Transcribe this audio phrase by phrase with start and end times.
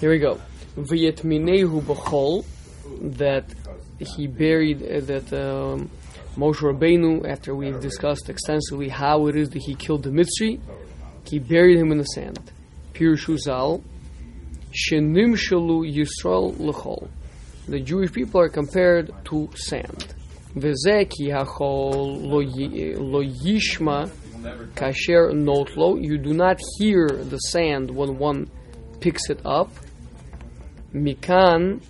[0.00, 0.38] Here we go.
[0.76, 2.44] V'yetminehu b'chol,
[3.16, 3.46] that
[3.98, 5.90] he buried, uh, that um,
[6.36, 10.60] Moshe Rabbeinu, after we've discussed extensively how it is that he killed the Mitzri,
[11.26, 12.52] he buried him in the sand.
[12.92, 13.82] Pirushu Zal,
[14.70, 17.08] Shenim Shalu Yisrael L'chol.
[17.66, 20.14] The Jewish people are compared to sand.
[20.54, 24.10] V'zeh hachol lo yishma
[24.74, 25.98] kasher notlo.
[25.98, 28.50] You do not hear the sand when one
[29.00, 29.70] picks it up.
[30.96, 31.80] Mikan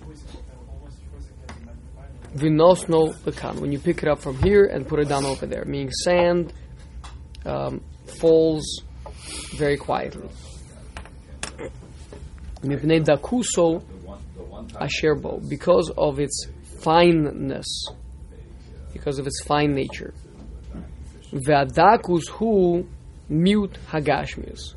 [2.35, 3.59] vinosno lekan.
[3.61, 6.51] When you pick it up from here and put it down over there, meaning sand
[7.45, 7.81] um,
[8.19, 8.81] falls
[9.55, 10.27] very quietly.
[12.63, 13.81] Mipnei dakuso
[14.75, 16.47] asherbo, because of its
[16.81, 17.87] fineness,
[18.91, 20.13] because of its fine nature.
[21.31, 22.85] Vadakus hu
[23.29, 24.75] mute hagashmius.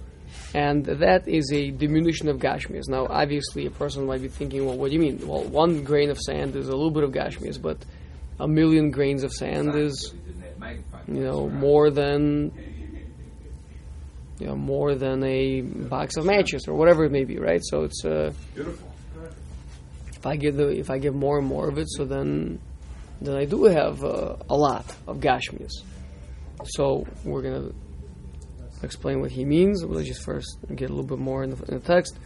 [0.54, 2.88] And that is a diminution of gashmias.
[2.88, 5.26] Now, obviously, a person might be thinking, well, what do you mean?
[5.26, 7.79] Well, one grain of sand is a little bit of gashmias, but
[8.40, 10.12] a million grains of sand is,
[11.07, 12.52] you know, more than,
[14.40, 17.60] you know, more than a box of matches or whatever it may be, right?
[17.62, 18.32] So it's, uh,
[20.16, 22.59] if I give the, if I give more and more of it, so then,
[23.20, 25.73] then I do have uh, a lot of gashmias.
[26.64, 27.73] So we're gonna
[28.82, 29.84] explain what he means.
[29.84, 32.18] Let's just first get a little bit more in the, in the text.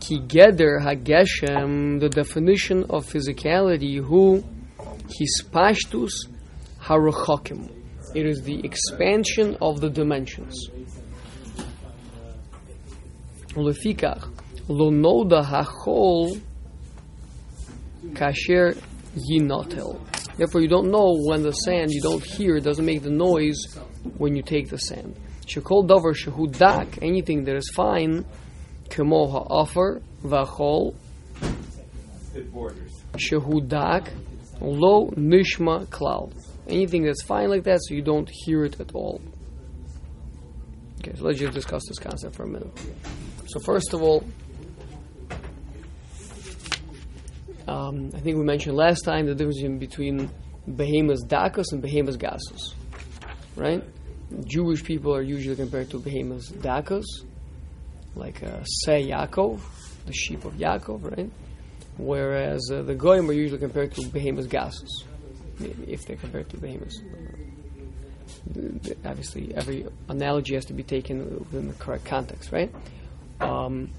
[0.00, 4.42] Ki geder hageshem, the definition of physicality, who
[5.20, 6.12] hispashtus
[6.80, 7.70] haruchokim.
[8.14, 10.68] It is the expansion of the dimensions.
[13.50, 14.28] Lefikach,
[14.68, 16.40] lo noda hachol
[18.12, 18.80] kasher
[19.16, 20.00] yinotel.
[20.36, 23.58] Therefore, you don't know when the sand, you don't hear, it doesn't make the noise
[24.16, 25.14] when you take the sand.
[25.50, 28.24] Shekol davar shehu dak, anything that is fine,
[28.88, 30.94] kemo ha'afar v'achol
[33.16, 34.12] shehu dak
[34.60, 36.32] lo nishma klal.
[36.68, 39.20] Anything that's fine like that, so you don't hear it at all.
[41.00, 42.70] Okay, so let's just discuss this concept for a minute.
[43.46, 44.22] So first of all,
[47.66, 50.30] um, I think we mentioned last time the difference between
[50.76, 52.74] behemoths dakos and behemoths gasos,
[53.56, 53.82] right?
[54.44, 57.04] Jewish people are usually compared to behemoths dakos,
[58.14, 59.60] like uh, Yaakov,
[60.06, 61.30] the sheep of Yaakov, right?
[61.98, 65.04] Whereas uh, the goyim are usually compared to behemoths gasos,
[65.86, 67.00] if they're compared to behemoths.
[69.04, 72.72] Obviously, every analogy has to be taken within the correct context, right?
[73.40, 73.90] Um,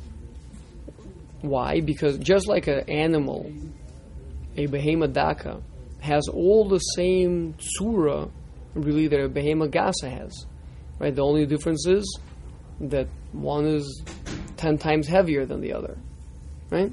[1.41, 1.81] why?
[1.81, 3.51] Because just like an animal,
[4.57, 5.61] a behemoth daka
[5.99, 8.27] has all the same surah,
[8.73, 10.45] really, that a behemoth gasa has.
[10.99, 11.15] Right?
[11.15, 12.19] The only difference is
[12.79, 14.03] that one is
[14.57, 15.97] ten times heavier than the other.
[16.69, 16.91] Right?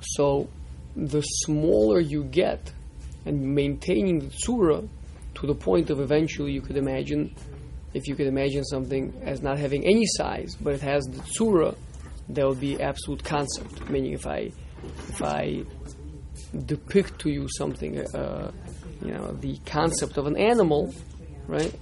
[0.00, 0.48] So,
[0.94, 2.72] the smaller you get,
[3.24, 4.82] and maintaining the surah
[5.34, 7.34] to the point of eventually you could imagine,
[7.92, 11.74] if you could imagine something as not having any size, but it has the surah
[12.30, 13.88] that would be absolute concept.
[13.90, 14.52] Meaning, if I
[15.08, 15.64] if I
[16.64, 18.50] depict to you something, uh,
[19.06, 20.92] you know, the concept of an animal,
[21.46, 21.72] right?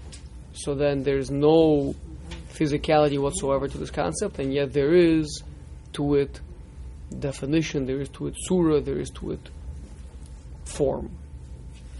[0.52, 1.94] So then there's no
[2.52, 5.42] physicality whatsoever to this concept, and yet there is
[5.94, 6.40] to it
[7.18, 9.50] definition, there is to it surah, there is to it
[10.64, 11.10] form.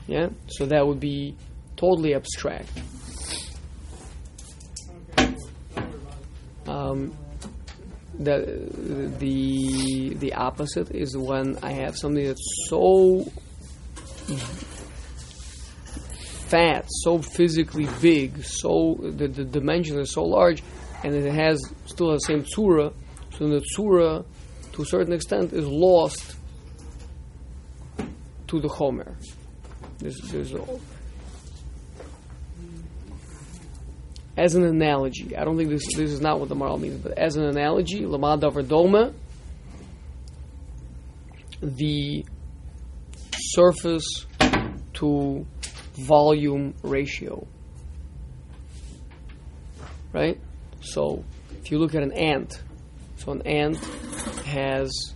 [0.07, 1.35] Yeah, so that would be
[1.77, 2.69] totally abstract.
[6.67, 7.17] Um,
[8.19, 8.69] the
[9.19, 13.27] the the opposite is when I have something that's so
[16.55, 20.63] fat, so physically big, so the, the dimensions are so large,
[21.03, 22.93] and it has still the same tsura.
[23.37, 24.25] So the tsura,
[24.73, 26.37] to a certain extent, is lost
[28.47, 28.69] to the
[29.99, 30.79] there's a, uh,
[34.37, 37.19] as an analogy, I don't think this this is not what the Maharal means, but
[37.19, 39.13] as an analogy, lamad doma,
[41.61, 42.25] the
[43.33, 44.27] surface
[44.95, 45.47] to
[45.95, 47.47] volume ratio,
[50.13, 50.41] right?
[50.81, 51.25] So,
[51.61, 52.63] if you look at an ant,
[53.17, 53.79] so an ant
[54.45, 55.15] has,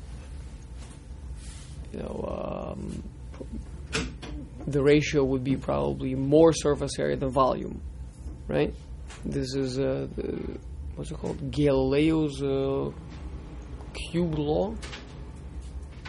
[1.92, 3.02] you know, um,
[4.66, 7.80] the ratio would be probably more surface area than volume,
[8.46, 8.74] right?
[9.24, 10.58] This is uh, the,
[10.96, 11.50] what's it called?
[11.50, 12.90] Galileo's uh,
[14.10, 14.74] cube law.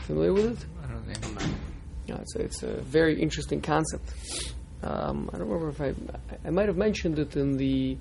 [0.04, 0.66] Familiar with it?
[0.84, 1.52] I don't think.
[2.08, 4.14] Yeah, it's it's a very interesting concept.
[4.82, 5.94] Um, I don't remember if I
[6.48, 7.98] I might have mentioned it in the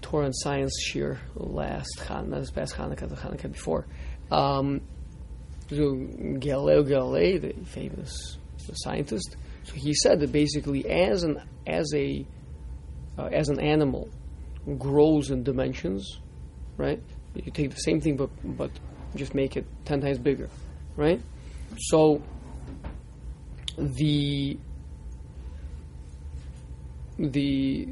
[0.00, 3.86] Torah and Science shir last Hanukkah, this past Hanukkah, the Hanukkah before.
[4.30, 4.80] Um,
[5.70, 8.38] so Galileo Galilei, the famous
[8.74, 12.26] scientist, so he said that basically, as an as a
[13.18, 14.08] uh, as an animal
[14.78, 16.20] grows in dimensions,
[16.76, 17.02] right?
[17.34, 18.70] You take the same thing, but but
[19.14, 20.48] just make it ten times bigger,
[20.96, 21.20] right?
[21.76, 22.22] So
[23.76, 24.58] the
[27.18, 27.88] the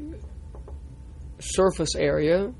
[1.39, 2.51] surface area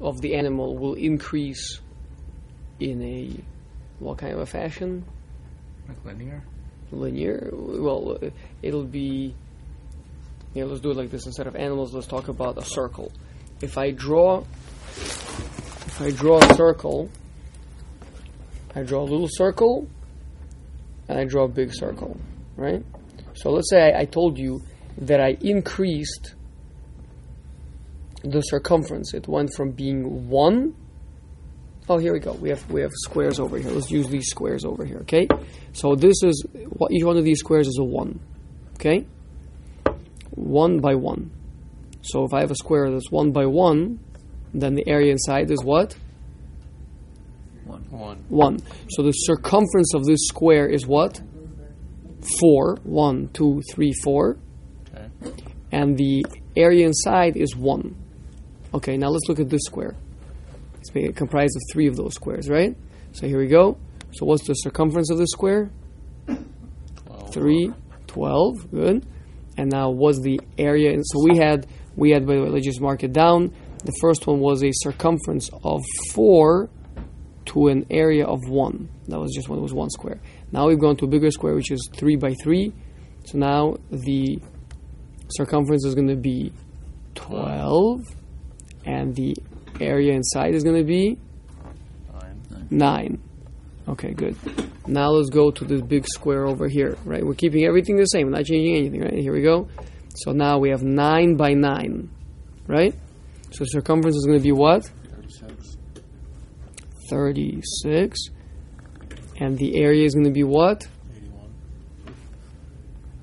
[0.00, 1.80] of the animal will increase
[2.78, 3.42] in a
[3.98, 5.04] what kind of a fashion?
[5.86, 6.42] Like linear?
[6.90, 7.50] Linear.
[7.52, 8.30] Well, uh,
[8.62, 9.34] it'll be.
[10.54, 11.26] Yeah, let's do it like this.
[11.26, 13.12] Instead of animals, let's talk about a circle.
[13.60, 14.40] If I draw,
[14.96, 17.10] if I draw a circle,
[18.74, 19.86] I draw a little circle,
[21.08, 22.18] and I draw a big circle,
[22.56, 22.82] right?
[23.34, 24.62] So let's say I, I told you
[25.00, 26.34] that I increased
[28.22, 29.14] the circumference.
[29.14, 30.74] It went from being one.
[31.88, 32.32] Oh, here we go.
[32.32, 33.70] We have we have squares over here.
[33.70, 34.98] Let's use these squares over here.
[34.98, 35.26] Okay.
[35.72, 38.20] So this is what each one of these squares is a one.
[38.74, 39.06] Okay.
[40.30, 41.30] One by one.
[42.02, 43.98] So if I have a square that's one by one,
[44.54, 45.96] then the area inside is what?
[47.64, 47.82] One.
[47.90, 48.24] One.
[48.28, 48.58] One.
[48.90, 51.20] So the circumference of this square is what?
[52.38, 52.76] Four.
[52.84, 54.38] One, two, three, four.
[55.72, 56.24] And the
[56.56, 57.96] area inside is one.
[58.74, 59.96] Okay, now let's look at this square.
[60.78, 62.76] It's made, comprised of three of those squares, right?
[63.12, 63.78] So here we go.
[64.12, 65.70] So what's the circumference of this square?
[67.32, 67.72] Three,
[68.06, 68.70] twelve.
[68.70, 69.06] Good.
[69.56, 70.92] And now what's the area?
[70.92, 73.52] And so we had we had by the way, let's just mark it down.
[73.84, 75.82] The first one was a circumference of
[76.12, 76.70] four
[77.46, 78.88] to an area of one.
[79.08, 80.20] That was just when it was one square.
[80.52, 82.72] Now we've gone to a bigger square, which is three by three.
[83.26, 84.40] So now the
[85.30, 86.52] circumference is going to be
[87.14, 88.02] twelve,
[88.84, 89.36] and the
[89.80, 91.18] area inside is going to be
[92.70, 93.20] Nine.
[93.88, 94.36] Okay, good.
[94.86, 97.24] Now let's go to this big square over here, right?
[97.24, 99.14] We're keeping everything the same, not changing anything, right?
[99.14, 99.68] Here we go.
[100.14, 102.08] So now we have nine by nine,
[102.68, 102.94] right?
[103.50, 104.88] So circumference is going to be what?
[105.10, 105.76] Thirty-six.
[107.10, 108.18] 36.
[109.40, 110.86] And the area is going to be what?
[111.16, 111.50] Eighty-one.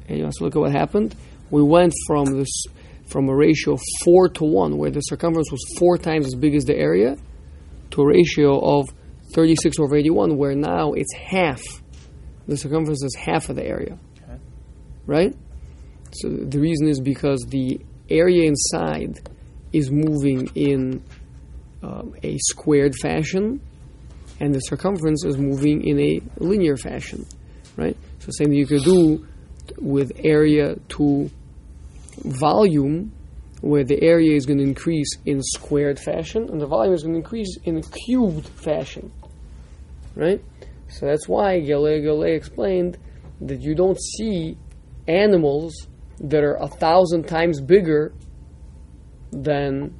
[0.10, 1.16] And let's look at what happened.
[1.50, 2.64] We went from this
[3.08, 6.56] from a ratio of four to one, where the circumference was four times as big
[6.56, 7.16] as the area,
[7.92, 8.90] to a ratio of
[9.34, 11.62] 36 over 81, where now it's half.
[12.48, 14.42] The circumference is half of the area, Okay.
[15.06, 15.36] right?
[16.12, 17.80] So the reason is because the
[18.10, 19.20] area inside
[19.72, 21.02] is moving in
[21.84, 23.62] um, a squared fashion,
[24.40, 27.26] and the circumference is moving in a linear fashion,
[27.78, 27.96] right?
[28.20, 29.26] So same thing you could do
[29.80, 31.30] with area to
[32.24, 33.12] volume,
[33.62, 37.14] where the area is going to increase in squared fashion, and the volume is going
[37.14, 39.12] to increase in a cubed fashion,
[40.16, 40.44] right?
[40.90, 42.98] So that's why Galileo Galilei explained
[43.42, 44.58] that you don't see
[45.08, 45.88] animals
[46.20, 48.14] that are a thousand times bigger
[49.32, 49.98] than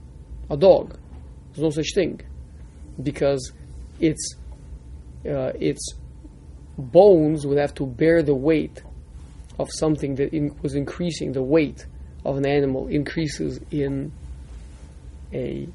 [0.50, 0.98] a dog.
[1.52, 2.22] There's no such thing
[3.02, 3.52] because
[4.00, 4.36] its
[5.26, 5.94] uh, its
[6.78, 8.82] bones would have to bear the weight
[9.60, 11.32] of something that in, was increasing.
[11.32, 11.86] The weight
[12.26, 14.12] of an animal increases in
[15.34, 15.68] a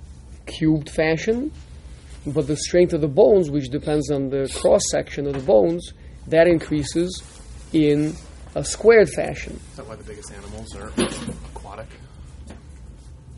[0.46, 1.52] cubed fashion,
[2.26, 5.92] but the strength of the bones, which depends on the cross section of the bones,
[6.28, 7.22] that increases
[7.72, 8.14] in
[8.54, 9.58] a squared fashion.
[9.70, 10.88] Is that why the biggest animals are
[11.50, 11.88] aquatic?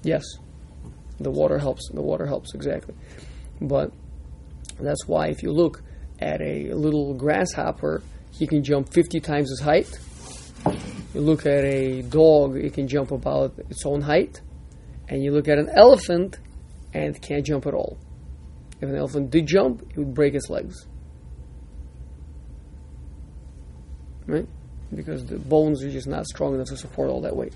[0.03, 0.25] Yes,
[1.21, 1.89] the water helps.
[1.93, 2.95] The water helps exactly,
[3.61, 3.93] but
[4.81, 5.83] that's why if you look
[6.21, 8.03] at a little grasshopper,
[8.33, 9.99] he can jump 50 times his height.
[11.15, 14.41] You look at a dog, it can jump about its own height,
[15.09, 16.41] and you look at an elephant,
[16.93, 17.97] and it can't jump at all.
[18.81, 20.87] If an elephant did jump, it would break its legs,
[24.27, 24.49] right?
[24.93, 27.55] Because the bones are just not strong enough to support all that weight.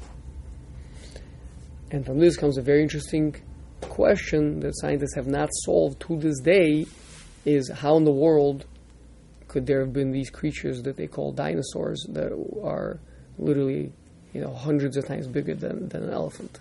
[1.90, 3.34] And from this comes a very interesting
[3.80, 6.86] question that scientists have not solved to this day
[7.44, 8.66] is how in the world
[9.48, 12.30] could there have been these creatures that they call dinosaurs that
[12.62, 13.00] are
[13.38, 13.92] literally,
[14.32, 16.60] you know, hundreds of times bigger than, than an elephant?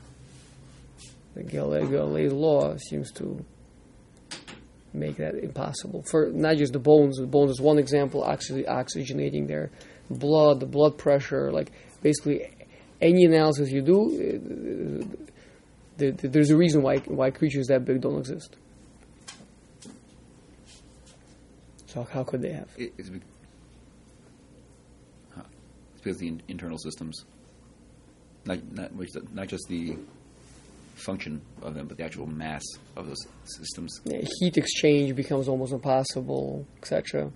[1.35, 3.43] The Galileo law seems to
[4.93, 6.03] make that impossible.
[6.09, 9.69] For not just the bones, the bones is one example, oxy- oxygenating their
[10.09, 12.49] blood, the blood pressure, like basically
[13.01, 15.17] any analysis you do, uh,
[15.97, 18.55] the, the, there's a reason why why creatures that big don't exist.
[21.87, 23.21] So how could they have It's, be-
[25.35, 25.41] huh.
[25.95, 27.25] it's because the in- internal systems,
[28.45, 28.91] not not
[29.33, 29.97] not just the
[30.95, 32.63] function of them, but the actual mass
[32.95, 33.99] of those systems.
[34.05, 37.29] Yeah, heat exchange becomes almost impossible, etc.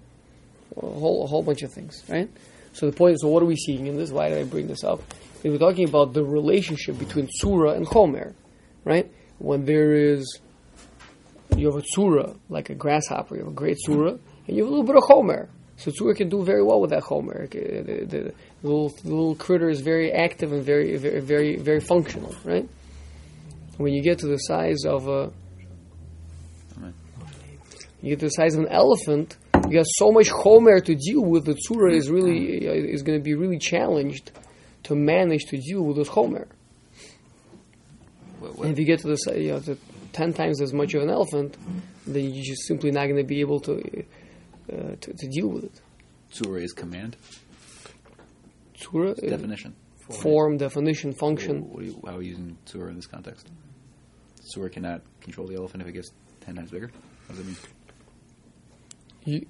[0.78, 2.30] A whole, a whole bunch of things, right?
[2.72, 4.10] So the point is, so what are we seeing in this?
[4.10, 5.02] Why did I bring this up?
[5.44, 8.34] We're talking about the relationship between tsura and chomer,
[8.86, 9.12] right?
[9.40, 10.40] When there is,
[11.58, 14.72] you have a tsura, like a grasshopper, you have a great tsura, and you have
[14.72, 15.50] a little bit of chomer.
[15.76, 17.50] So tsura can do very well with that chomer.
[17.50, 21.80] The, the, the little, the little critter is very active and very, very, very, very
[21.80, 22.68] functional, right?
[23.78, 25.32] When you get to the size of a,
[28.02, 29.38] you get to the size of an elephant,
[29.70, 31.46] you have so much homer to deal with.
[31.46, 34.32] The tsura is really is going to be really challenged
[34.84, 36.48] to manage to deal with this chomer.
[38.40, 39.78] What, And if you get to the si- you know, the
[40.14, 41.58] ten times as much of an elephant,
[42.08, 44.06] then you're just simply not going to be able to,
[44.72, 45.82] uh, to to deal with it.
[46.34, 47.16] tsura is command
[48.82, 49.76] Tsura, uh, definition.
[50.22, 51.70] form, definition, function.
[51.70, 53.50] What are you, how are you using tsura in this context?
[54.42, 56.12] Tsura cannot control the elephant if it gets
[56.42, 56.92] ten times bigger.
[57.28, 57.58] What does that mean?
[59.24, 59.46] You,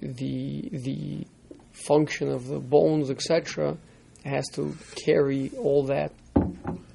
[0.00, 1.26] the the
[1.72, 3.76] function of the bones, etc.,
[4.24, 6.12] has to carry all that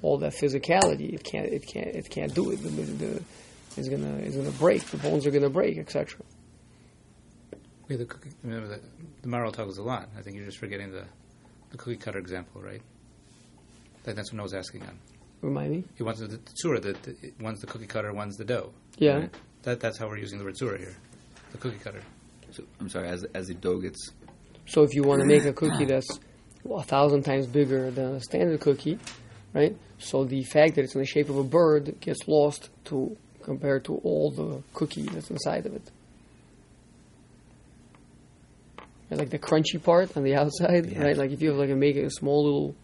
[0.01, 1.13] all that physicality.
[1.13, 2.63] It can't it can't it can't do it.
[2.63, 3.23] The, the,
[3.75, 4.83] it's gonna it's gonna break.
[4.83, 6.21] The bones are gonna break, etc.
[7.89, 8.79] Yeah, the cookie, I mean, the,
[9.21, 10.09] the Maharal talks a lot.
[10.17, 11.03] I think you're just forgetting the,
[11.73, 12.81] the cookie cutter example, right?
[14.03, 14.97] That, that's what I was asking on.
[15.41, 15.83] Remind me.
[15.97, 18.71] He wants the, the tsura, the, the, one's the cookie cutter, one's the dough.
[18.97, 19.13] Yeah.
[19.15, 19.35] Right?
[19.63, 20.95] That, that's how we're using the word tsura here.
[21.51, 22.01] The cookie cutter.
[22.51, 23.07] So I'm sorry.
[23.07, 24.11] As as the dough gets
[24.67, 26.19] So if you want to make a cookie that's
[26.63, 28.99] well, a thousand times bigger than a standard cookie,
[29.53, 29.75] right?
[29.97, 33.85] So the fact that it's in the shape of a bird gets lost to compared
[33.85, 35.91] to all the cookie that's inside of it.
[38.77, 41.03] And like the crunchy part on the outside, Yeah.
[41.03, 41.17] right?
[41.17, 42.75] Like if you have like a make a small little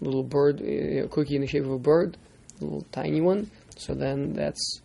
[0.00, 2.16] little bird uh, cookie in the shape of a bird,
[2.60, 3.50] a little tiny one.
[3.76, 4.80] So then that's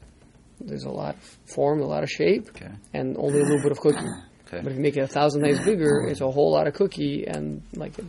[0.59, 2.71] there's a lot of form, a lot of shape, okay.
[2.93, 3.99] and only a little bit of cookie.
[4.47, 4.61] Okay.
[4.61, 7.25] But if you make it a thousand times bigger, it's a whole lot of cookie,
[7.25, 8.05] and like it,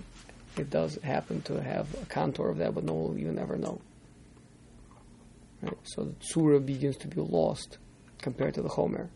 [0.59, 3.57] it does happen to have a contour of that, but no one will even ever
[3.57, 3.81] know.
[5.63, 5.73] Right?
[5.85, 7.79] So the tsura begins to be lost
[8.21, 9.09] compared to the chomer.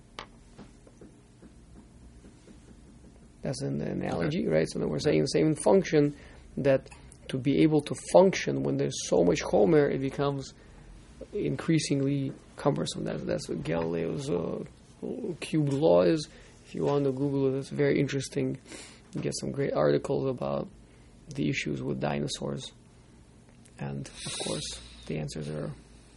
[3.43, 4.69] That's an analogy, right?
[4.69, 6.15] So then we're saying the same function
[6.59, 6.89] that
[7.29, 10.53] to be able to function when there's so much chomer, it becomes
[11.33, 13.05] increasingly cumbersome.
[13.05, 14.65] That's, that's what Galileo's uh,
[15.41, 16.29] cube law is.
[16.67, 18.59] If you want to Google it, it's very interesting.
[19.15, 20.69] You get some great articles about
[21.35, 22.73] the issues with dinosaurs.
[23.79, 25.71] And of course, the answers are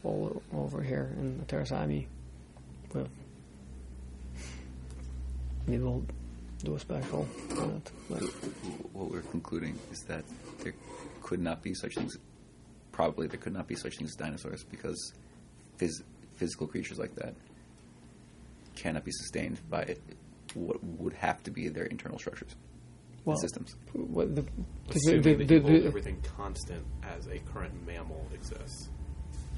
[0.03, 2.07] all over here in the Terasami.
[2.93, 3.07] With
[5.65, 6.03] maybe we'll
[6.63, 7.27] do a special
[7.59, 7.91] on it.
[8.09, 8.23] But
[8.93, 10.23] what we're concluding is that
[10.59, 10.73] there
[11.21, 12.17] could not be such things.
[12.91, 15.13] Probably there could not be such things as dinosaurs because
[15.77, 16.03] phys-
[16.35, 17.33] physical creatures like that
[18.75, 19.95] cannot be sustained by
[20.53, 22.55] what would have to be their internal structures
[23.25, 23.75] well, and systems.
[23.93, 24.49] what the, the,
[24.89, 28.89] Assuming the, that the, you hold the, everything constant as a current mammal exists.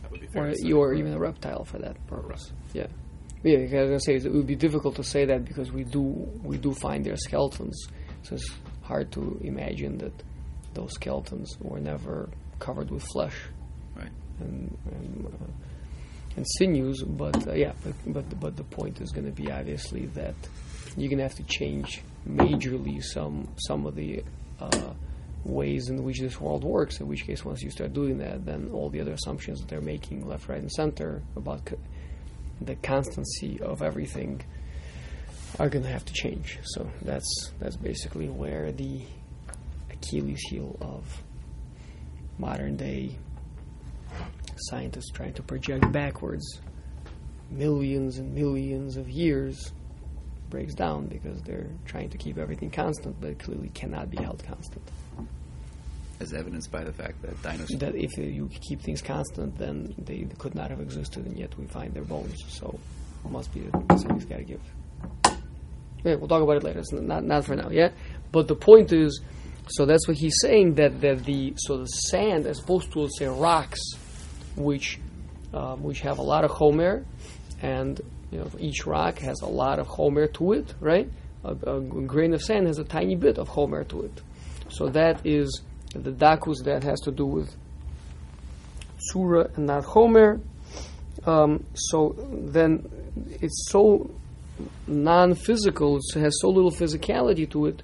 [0.02, 0.72] That would be fair or, to say.
[0.72, 2.52] or even a reptile for that purpose.
[2.74, 2.88] Yeah,
[3.44, 3.58] yeah.
[3.58, 6.02] Because I was gonna say it would be difficult to say that because we do
[6.44, 7.88] we do find their skeletons,
[8.24, 8.50] so it's
[8.82, 10.14] hard to imagine that
[10.74, 13.36] those skeletons were never covered with flesh
[13.96, 14.10] Right.
[14.40, 15.46] and and, uh,
[16.38, 17.02] and sinews.
[17.04, 20.36] But uh, yeah, but, but but the point is going to be obviously that
[20.98, 24.24] you're going to have to change majorly some some of the
[24.60, 24.94] uh,
[25.44, 27.00] ways in which this world works.
[27.00, 29.82] In which case, once you start doing that, then all the other assumptions that they're
[29.82, 31.78] making left, right, and center about co-
[32.62, 34.42] the constancy of everything
[35.60, 36.60] are going to have to change.
[36.64, 39.02] So that's that's basically where the
[39.92, 41.24] Achilles heel of
[42.38, 43.18] modern day
[44.58, 46.60] scientists trying to project backwards
[47.52, 49.72] millions and millions of years
[50.50, 54.84] breaks down because they're trying to keep everything constant, but clearly cannot be held constant.
[56.26, 57.80] As evidenced by the fact that dinosaurs.
[57.80, 61.68] That if you keep things constant, then they could not have existed, and yet we
[61.68, 62.44] find their bones.
[62.48, 62.80] So
[63.24, 64.62] it must be that something's got to give.
[66.04, 66.80] Yeah, we'll talk about it later.
[66.80, 67.70] It's not not for now.
[67.70, 67.92] Yeah,
[68.32, 69.22] but the point is,
[69.68, 73.20] so that's what he's saying that that the so the sand, as opposed to let's
[73.20, 73.82] say rocks,
[74.56, 75.00] which
[75.54, 77.06] um, which have a lot of homer,
[77.62, 78.02] and
[78.32, 81.08] you know each rock has a lot of homer to it, right?
[81.44, 84.22] A, a grain of sand has a tiny bit of homer to it.
[84.70, 85.62] So that is
[86.04, 87.56] the dakus that has to do with
[88.98, 90.40] surah and not homer.
[91.26, 92.88] Um, so then
[93.42, 94.12] it's so
[94.88, 97.84] non-physical, it has so little physicality to it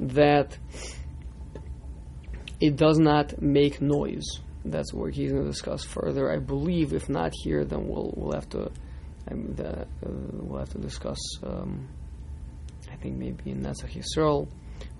[0.00, 0.58] that
[2.60, 4.26] it does not make noise.
[4.64, 6.30] that's where he's going to discuss further.
[6.30, 8.70] I believe, if not here, then we'll we'll have to
[9.30, 11.18] um, the, uh, we'll have to discuss.
[11.42, 11.88] Um,
[12.90, 14.48] I think maybe in Netzach Yisrael,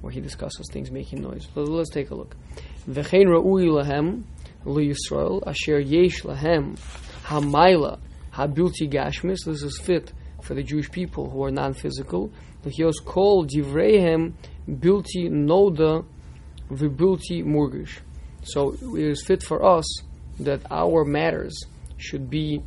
[0.06, 1.48] where he discusses things making noise.
[1.56, 2.36] Let's take a look.
[2.88, 4.22] V'chein ra'ui lahem
[4.64, 6.78] Yisrael asher yesh lahem
[7.24, 7.98] hamayla
[8.32, 9.38] habilti gashmis.
[9.44, 12.30] This is fit for the Jewish people who are non-physical.
[12.62, 14.34] He L'chios kol divreihem
[14.70, 16.04] bilti noda
[16.70, 17.98] v'bilti murgish.
[18.44, 19.86] So it is fit for us
[20.38, 21.60] that our matters
[21.96, 22.62] should be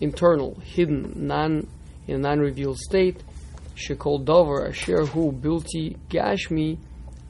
[0.00, 1.66] internal, hidden, non
[2.06, 3.24] in a non-revealed state.
[3.78, 6.78] Shekol davar asher hu bilti gashmi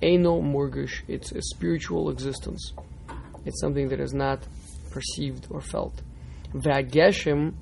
[0.01, 1.03] eno murgish.
[1.07, 2.73] It's a spiritual existence.
[3.45, 4.41] It's something that is not
[4.91, 6.03] perceived or felt.
[6.55, 7.55] Vageshem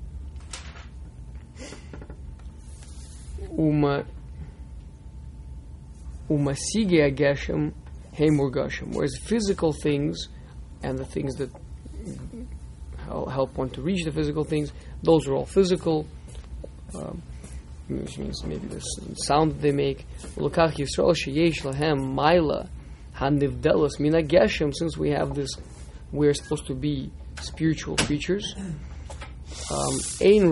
[3.51, 4.05] uma
[6.29, 7.73] umasige ageshem
[8.17, 8.93] Hemurgashim.
[8.93, 10.27] Whereas physical things
[10.81, 11.51] and the things that
[13.05, 14.71] help one to reach the physical things,
[15.03, 16.07] those are all physical.
[16.95, 17.21] Um,
[17.89, 18.81] which means maybe the
[19.15, 20.05] sound they make.
[20.35, 21.15] Yisrael
[21.63, 22.69] lahem
[23.15, 24.21] hanivdelos mina.
[24.73, 25.49] Since we have this,
[26.11, 28.55] we're supposed to be spiritual creatures.
[29.71, 30.51] Um, ein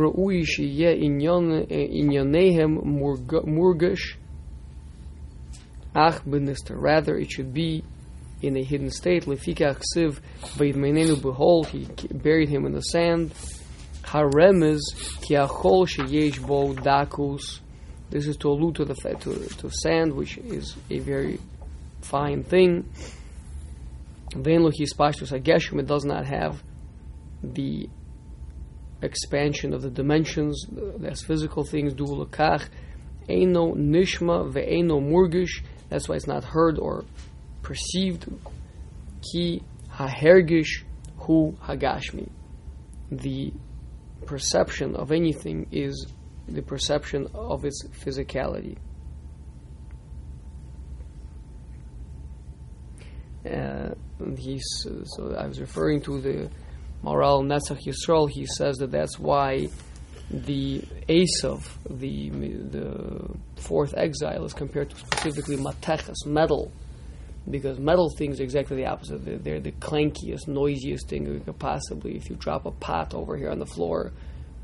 [5.98, 6.22] Ach.
[6.70, 7.82] Rather, it should be
[8.42, 9.26] in a hidden state.
[9.26, 9.40] Behold,
[11.68, 13.34] he buried him in the sand.
[14.06, 14.82] Haremez
[15.22, 17.60] kiachol sheyesh bo dakus.
[18.10, 21.40] This is to allude to the to, to sand, which is a very
[22.02, 22.90] fine thing.
[24.36, 25.80] Then lochis pashtus ageshim.
[25.80, 26.64] It does not have
[27.44, 27.90] the
[29.02, 30.66] expansion of the dimensions
[31.04, 32.06] as physical things do.
[32.06, 32.68] Lekach
[33.28, 37.06] eino nishma ve'eno murgish that's why it's not heard or
[37.62, 38.26] perceived.
[39.32, 40.84] Ki hahergish
[41.18, 42.30] hu hagashmi.
[43.12, 43.54] The
[44.26, 46.08] perception of anything is
[46.48, 48.78] the perception of its physicality.
[53.50, 53.94] Uh,
[54.38, 54.64] he's,
[55.04, 56.50] so I was referring to the
[57.04, 58.30] Maharal Netzach Yisrael.
[58.30, 59.68] He says that that's why
[60.32, 66.72] the Esav, the the fourth exile, is compared to specifically Mateches, metal,
[67.50, 69.24] because metal things are exactly the opposite.
[69.24, 72.16] They're, they're, the clankiest, noisiest thing you could possibly.
[72.16, 74.12] If you drop a pot over here on the floor,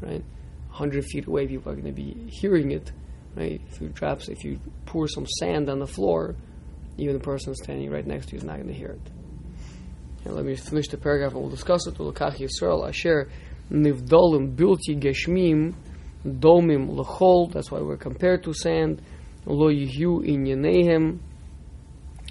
[0.01, 0.23] right,
[0.69, 2.91] hundred feet away, people are going to be hearing it,
[3.35, 3.61] right?
[3.69, 6.35] If you drop, if you pour some sand on the floor,
[6.97, 9.11] even the person standing right next to you is not going to hear it.
[10.25, 11.95] And let me finish the paragraph and we'll discuss it.
[11.95, 13.29] Ulakach Yisrael Asher
[13.71, 15.73] nivdolim bilti geshmim
[16.25, 17.51] domim lechol.
[17.51, 19.01] That's why we're compared to sand.
[19.45, 21.19] Lo yihyu inyanehem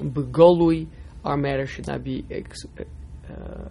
[0.01, 0.89] begolui.
[1.25, 2.65] Our matter should not be ex-
[3.29, 3.69] uh,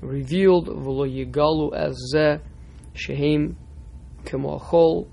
[0.00, 0.68] revealed.
[0.68, 2.38] V'lo yigalu as ze
[2.94, 3.56] shehem
[4.24, 5.06] kemoachol.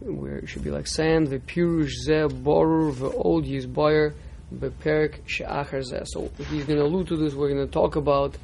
[0.00, 1.28] Where it should be like sand.
[1.28, 4.14] The V'pirush ze borur v'od yizboyer
[4.54, 6.00] beperk she'achar ze.
[6.04, 7.34] So he's going to allude to this.
[7.34, 8.36] We're going to talk about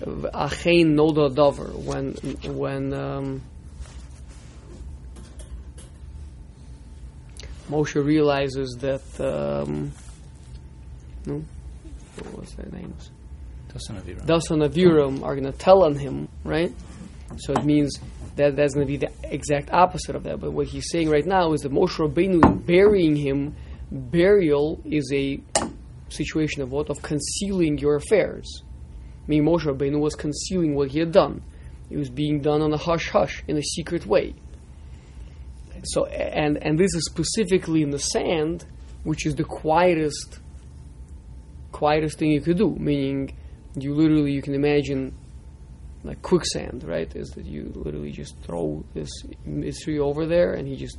[0.00, 2.14] Achein Noda Dover, when
[2.56, 3.42] when um,
[7.70, 9.92] Moshe realizes that um,
[11.26, 11.44] no,
[12.32, 13.10] what's their names?
[13.74, 14.26] Aviram.
[14.26, 16.72] Dasan Aviram are going to tell on him, right?
[17.38, 17.98] So it means
[18.36, 20.40] that that's going to be the exact opposite of that.
[20.40, 23.56] But what he's saying right now is that Moshe Rabbeinu burying him.
[23.90, 25.38] Burial is a
[26.08, 28.62] situation of what of concealing your affairs
[29.26, 31.42] meaning Moshe Rabbeinu was concealing what he had done.
[31.90, 34.34] It was being done on a hush hush, in a secret way.
[35.84, 38.64] So, and, and this is specifically in the sand,
[39.04, 40.38] which is the quietest,
[41.82, 42.76] quietest thing you could do.
[42.78, 43.36] Meaning,
[43.74, 45.12] you literally, you can imagine
[46.04, 47.10] like quicksand, right?
[47.16, 49.10] Is that you literally just throw this
[49.44, 50.96] Mitzri over there and he just,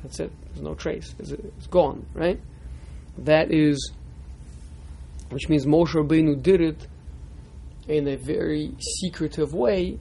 [0.00, 0.30] that's it.
[0.44, 1.12] There's no trace.
[1.18, 2.40] It's, gone, right?
[3.18, 3.92] That is
[5.30, 6.86] which means Moshe Rabbeinu did it
[7.88, 9.98] in a very secretive way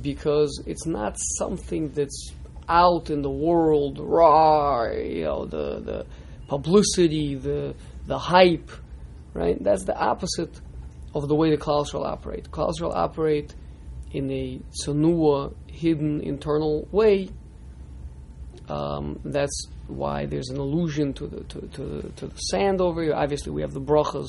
[0.00, 2.32] because it's not something that's
[2.66, 6.06] out in the world, raw, you know, the, the
[6.48, 7.74] publicity, the,
[8.06, 8.70] the hype,
[9.34, 9.62] right?
[9.62, 10.60] That's the opposite
[11.14, 12.50] of the way the Klal Yisrael operate.
[12.50, 13.54] Klal Yisrael operate
[14.12, 17.28] in a tsunua, hidden, internal way.
[18.68, 23.02] Um, that's why there's an allusion to the to, to, the, to the sand over
[23.02, 23.14] here.
[23.14, 24.28] Obviously, we have the brachas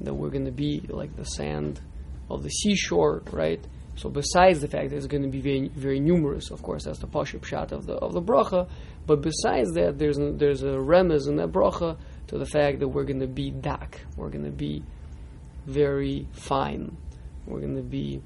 [0.00, 1.80] that we're going to be like the sand
[2.30, 3.64] of the seashore, right?
[3.96, 6.98] So besides the fact that it's going to be very, very numerous, of course, that's
[6.98, 8.68] the pashut shot of the of the bracha.
[9.06, 11.96] But besides that, there's a, there's a remez in that bracha
[12.28, 14.82] to the fact that we're going to be dak, we're going to be
[15.66, 16.96] very fine.
[17.46, 18.22] We're going to be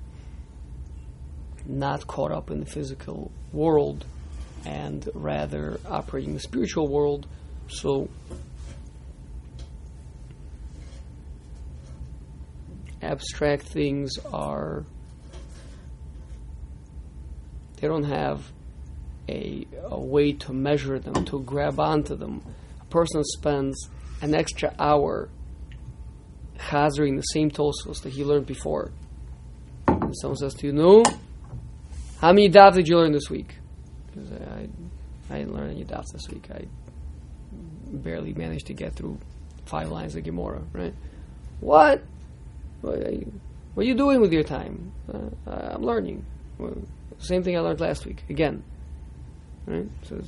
[1.67, 4.05] not caught up in the physical world
[4.65, 7.27] and rather operating the spiritual world.
[7.69, 8.09] So,
[13.03, 14.85] abstract things are,
[17.81, 18.51] they don't have
[19.29, 22.43] a, a way to measure them, to grab onto them.
[22.91, 23.89] Person spends
[24.23, 25.29] an extra hour
[26.59, 28.91] chazering the same Tosfos that he learned before.
[29.87, 31.05] And someone says to you, No,
[32.21, 33.57] how many daf did you learn this week?
[34.07, 34.69] Because I,
[35.31, 36.49] I didn't learn any daf this week.
[36.51, 36.65] I
[37.91, 39.19] barely managed to get through
[39.67, 40.95] five lines of Gemara, right?
[41.61, 42.03] What?
[42.81, 43.33] What are you,
[43.75, 44.93] what are you doing with your time?
[45.13, 46.25] Uh, I'm learning.
[46.59, 46.77] Well,
[47.19, 48.63] same thing I learned last week, again.
[49.67, 49.89] Right?
[50.05, 50.21] So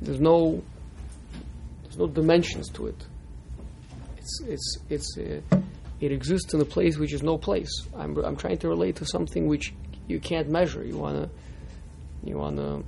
[0.00, 0.62] there's no
[1.92, 3.06] there's no dimensions to it.
[4.16, 5.60] It's it's it's uh,
[6.00, 7.70] it exists in a place which is no place.
[7.94, 9.74] I'm I'm trying to relate to something which
[10.08, 10.82] you can't measure.
[10.82, 11.28] You wanna
[12.24, 12.82] you wanna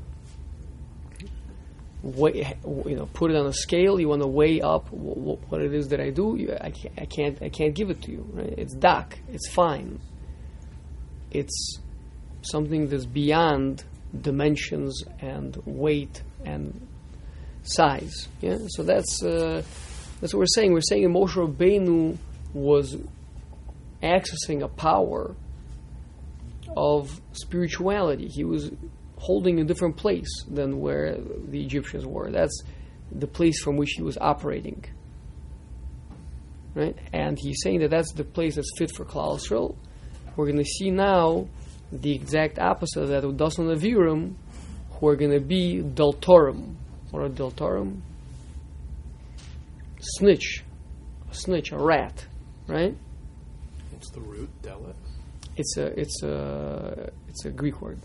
[2.02, 4.00] weigh, you know put it on a scale.
[4.00, 6.36] You wanna weigh up w- what it is that I do.
[6.38, 8.26] You, I can't I can't I can't give it to you.
[8.32, 8.54] Right?
[8.56, 9.18] It's dark.
[9.28, 10.00] It's fine.
[11.30, 11.78] It's
[12.40, 13.84] something that's beyond
[14.18, 16.86] dimensions and weight and
[17.64, 18.28] size.
[18.40, 19.62] Yeah, so that's uh,
[20.20, 20.72] that's what we're saying.
[20.72, 22.16] We're saying Moshe Rabbeinu
[22.52, 22.96] was
[24.02, 25.34] accessing a power
[26.76, 28.28] of spirituality.
[28.28, 28.70] He was
[29.16, 32.30] holding a different place than where the Egyptians were.
[32.30, 32.62] That's
[33.10, 34.84] the place from which he was operating.
[36.74, 36.96] Right?
[37.12, 39.76] And he's saying that that's the place that's fit for Yisrael.
[40.36, 41.48] We're going to see now
[41.92, 44.34] the exact opposite of that Dasan Aviram,
[44.90, 46.74] who are going to be Deltorum.
[47.14, 48.00] What are Deltorum?
[50.00, 50.64] Snitch.
[51.30, 52.26] A snitch, a rat.
[52.66, 52.96] Right?
[53.92, 54.50] What's the root?
[54.62, 54.96] Delit?
[55.56, 58.00] It's a it's a it's a Greek word.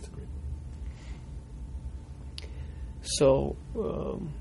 [3.02, 4.32] So um,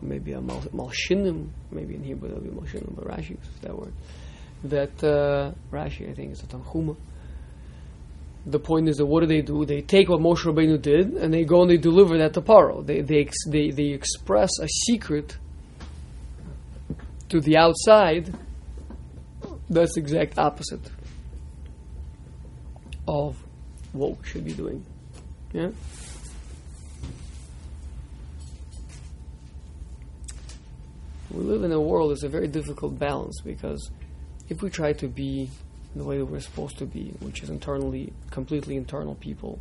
[0.00, 3.92] maybe a mal- malshinim, maybe in Hebrew that'll be malshinim, but Rashi uses that word.
[4.64, 6.96] That uh, Rashi, I think, is a tanchuma.
[8.46, 9.64] The point is that what do they do?
[9.64, 12.86] They take what Moshe Rabbeinu did and they go and they deliver that to Paro.
[12.86, 15.36] They they they, they express a secret
[17.28, 18.32] to the outside
[19.68, 20.90] that's the exact opposite
[23.08, 23.36] of
[23.92, 24.84] what we should be doing.
[25.52, 25.70] Yeah?
[31.30, 33.90] We live in a world that's a very difficult balance because
[34.48, 35.50] if we try to be
[35.98, 39.58] the way we're supposed to be, which is internally, completely internal people,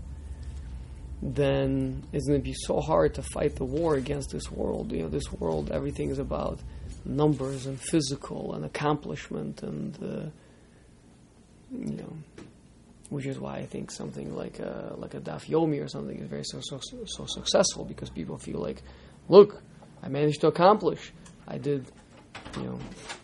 [1.21, 4.91] then it's going to be so hard to fight the war against this world.
[4.91, 6.59] You know, this world, everything is about
[7.05, 10.29] numbers and physical and accomplishment and uh,
[11.71, 12.13] you know,
[13.09, 16.27] which is why I think something like a like a Daf Yomi or something is
[16.27, 18.81] very so, so so successful because people feel like,
[19.29, 19.61] look,
[20.03, 21.11] I managed to accomplish.
[21.47, 21.85] I did,
[22.57, 22.79] you know,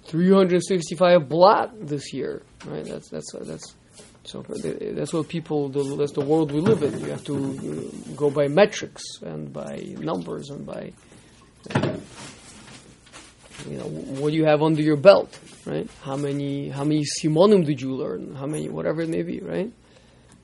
[0.06, 2.44] 365 blot this year.
[2.66, 2.86] Right?
[2.86, 3.76] That's that's that's.
[4.24, 5.70] So that's what people.
[5.70, 7.00] That's the world we live in.
[7.00, 10.94] You have to go by metrics and by numbers and by
[11.74, 11.98] uh,
[13.70, 15.90] you know what you have under your belt, right?
[16.04, 18.36] How many how many simonim did you learn?
[18.36, 19.72] How many whatever it may be, right?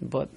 [0.01, 0.30] But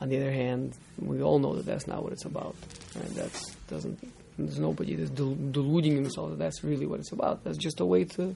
[0.00, 2.56] on the other hand, we all know that that's not what it's about,
[2.96, 3.14] right?
[3.14, 3.98] That's doesn't.
[4.38, 7.44] There's nobody that's del- deluding himself that that's really what it's about.
[7.44, 8.34] That's just a way to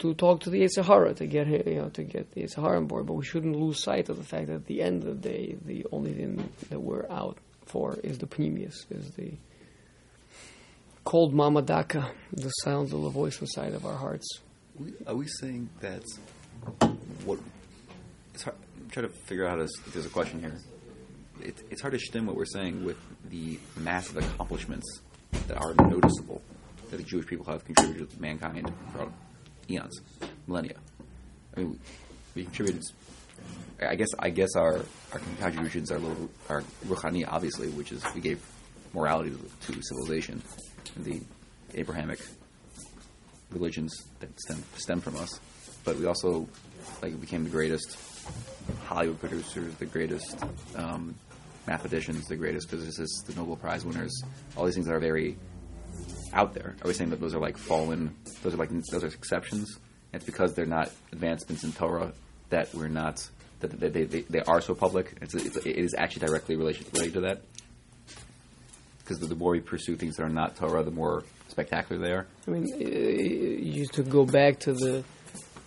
[0.00, 3.06] to talk to the Sahara to get you know to get the Sahara on board.
[3.06, 5.56] But we shouldn't lose sight of the fact that at the end of the day,
[5.64, 9.32] the only thing that we're out for is the pneumius, is the
[11.04, 14.26] kol demama daka, the sounds of the voice inside of our hearts.
[15.06, 16.02] Are we saying that
[17.24, 17.38] what?
[18.34, 18.56] It's hard.
[18.80, 19.60] I'm trying to figure out.
[19.60, 20.56] If there's a question here.
[21.42, 22.98] It, it's hard to stem what we're saying with
[23.30, 25.00] the massive accomplishments
[25.48, 26.42] that are noticeable
[26.90, 29.10] that the Jewish people have contributed to mankind throughout
[29.70, 30.00] eons,
[30.46, 30.76] millennia.
[31.56, 31.80] I mean,
[32.34, 32.82] we contributed.
[33.80, 34.08] I guess.
[34.18, 34.80] I guess our
[35.12, 36.00] our contributions are
[36.48, 38.40] are ruchani, obviously, which is we gave
[38.92, 40.42] morality to, to civilization,
[40.96, 41.20] the
[41.74, 42.20] Abrahamic
[43.50, 45.40] religions that stem stem from us.
[45.84, 46.48] But we also
[47.02, 47.96] like became the greatest
[48.84, 50.38] Hollywood producers, the greatest
[50.76, 51.14] um,
[51.66, 54.22] mathematicians, the greatest physicists, the Nobel Prize winners.
[54.56, 55.36] All these things that are very
[56.32, 56.76] out there.
[56.82, 58.14] Are we saying that those are like fallen?
[58.42, 59.78] Those are like those are exceptions.
[60.12, 62.12] It's because they're not advancements in Torah
[62.50, 63.28] that we're not
[63.60, 65.14] that they, they, they, are so public.
[65.20, 67.42] It's, it's, it is actually directly related related to that.
[68.98, 72.12] because the, the more we pursue things that are not Torah, the more spectacular they
[72.12, 72.26] are.
[72.46, 75.04] I mean, uh, you to go back to the,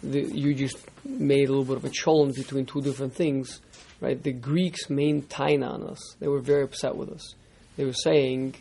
[0.02, 3.62] the you just made a little bit of a challenge between two different things,
[4.02, 4.22] right?
[4.22, 6.16] The Greeks made taina on us.
[6.20, 7.36] They were very upset with us.
[7.78, 8.56] They were saying,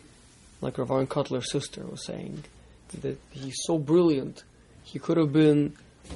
[0.63, 2.43] like Rav Kotler's sister was saying,
[3.01, 4.43] that he's so brilliant,
[4.83, 5.73] he could have been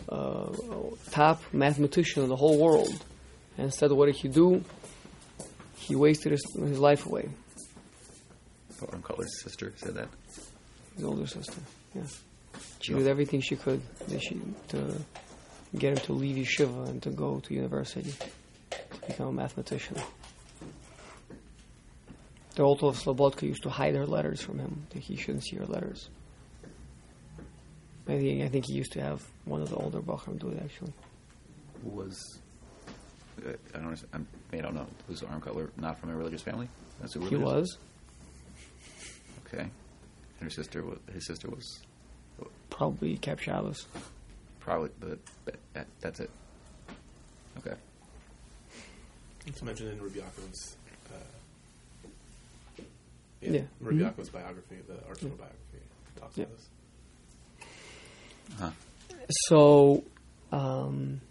[0.10, 0.50] uh,
[1.12, 3.04] top mathematician in the whole world.
[3.58, 4.64] And instead, what did he do?
[5.76, 7.30] He wasted his, his life away.
[8.82, 10.10] Aaron Kotler's sister said that.
[10.96, 11.62] His older sister,
[11.96, 12.04] yeah.
[12.82, 14.94] She did everything she could that she, to
[15.78, 18.14] get him to leave yeshiva and to go to university
[18.70, 19.98] to become a mathematician.
[22.58, 25.58] The Alter of Slobodka used to hide her letters from him, that he shouldn't see
[25.58, 26.10] her letters.
[28.08, 30.60] I think, I think he used to have one of the older Bachram do it
[30.64, 30.92] actually.
[31.84, 32.40] Was?
[33.46, 34.04] Uh, I don't.
[34.12, 34.88] I'm, I don't know.
[35.08, 36.68] Was Aharon Kotler not from a religious family?
[37.00, 37.42] That's who He is?
[37.42, 37.78] was
[39.46, 39.62] Okay.
[39.62, 39.72] And
[40.42, 40.98] her sister was.
[41.14, 41.82] His sister was
[42.72, 43.86] probably Cap Shabbos.
[44.62, 44.90] probably.
[45.00, 46.32] But that, that, that's it.
[47.60, 47.76] Okay.
[49.46, 50.76] It's mentioned in Rabbi Yaakov's,
[53.44, 53.52] uh, Yeah.
[53.52, 54.32] yeah, Rabbi Mhm.
[54.32, 55.80] Biography, the Archibald biography,
[56.20, 56.46] talks Yeah.
[56.46, 56.70] about this.
[58.60, 58.72] Huh.
[59.50, 60.04] So,
[60.52, 61.22] um,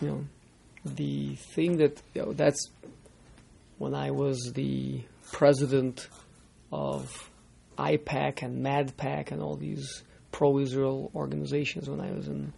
[0.00, 0.24] you know,
[0.84, 2.70] the thing that you know, that's
[3.78, 6.08] when I was the president
[6.72, 7.30] of
[7.78, 12.52] AIPAC and MADPAC and all these pro-Israel organizations when I was in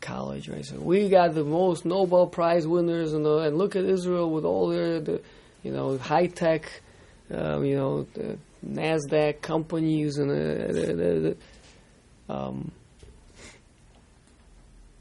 [0.00, 0.48] college.
[0.48, 4.30] Right, so we got the most Nobel Prize winners, and, uh, and look at Israel
[4.30, 5.20] with all their, the,
[5.62, 6.82] you know, high tech,
[7.32, 11.36] uh, you know, the Nasdaq companies and the, the,
[12.28, 12.70] the, um,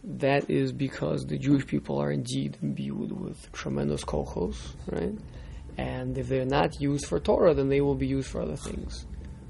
[0.04, 4.58] that is because the Jewish people are indeed imbued with tremendous kolchos,
[4.92, 5.14] right?
[5.78, 9.06] And if they're not used for Torah, then they will be used for other things.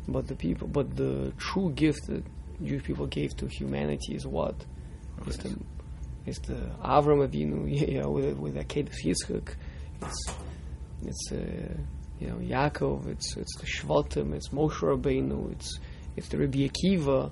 [0.08, 2.24] But the people, but the true gift that
[2.64, 4.56] Jewish people gave to humanity is what?
[5.28, 5.58] Is the,
[6.26, 7.68] is the Avram Avinu,
[8.02, 9.56] know, with with Akedah Yitzchak.
[10.02, 10.34] It's
[11.04, 11.74] it's uh,
[12.20, 13.08] you know Yaakov.
[13.08, 14.34] It's it's the Shvatim.
[14.34, 15.52] It's Moshe Rabbeinu.
[15.54, 15.80] It's
[16.16, 17.32] it's the Rabbi Akiva,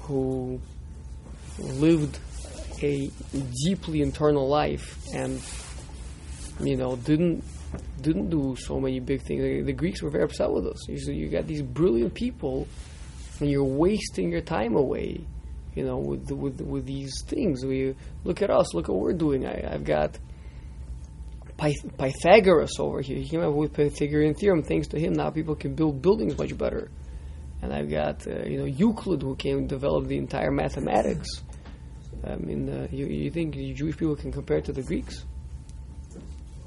[0.00, 0.60] who
[1.58, 2.18] lived
[2.82, 3.10] a
[3.64, 5.40] deeply internal life and
[6.60, 7.42] you know didn't
[8.00, 9.42] didn't do so many big things.
[9.42, 10.88] The, the Greeks were very upset with us.
[10.88, 12.66] You, you got these brilliant people,
[13.40, 15.20] and you're wasting your time away.
[15.74, 17.64] You know, with with with these things.
[17.64, 18.72] We look at us.
[18.74, 19.46] Look what we're doing.
[19.46, 20.18] I, I've got
[21.58, 23.16] Pyth- Pythagoras over here.
[23.18, 24.62] He came up with Pythagorean theorem.
[24.62, 26.90] Thanks to him, now people can build buildings much better.
[27.62, 31.28] And I've got uh, you know Euclid, who came and developed the entire mathematics.
[32.24, 35.24] I mean, uh, you, you think Jewish people can compare to the Greeks?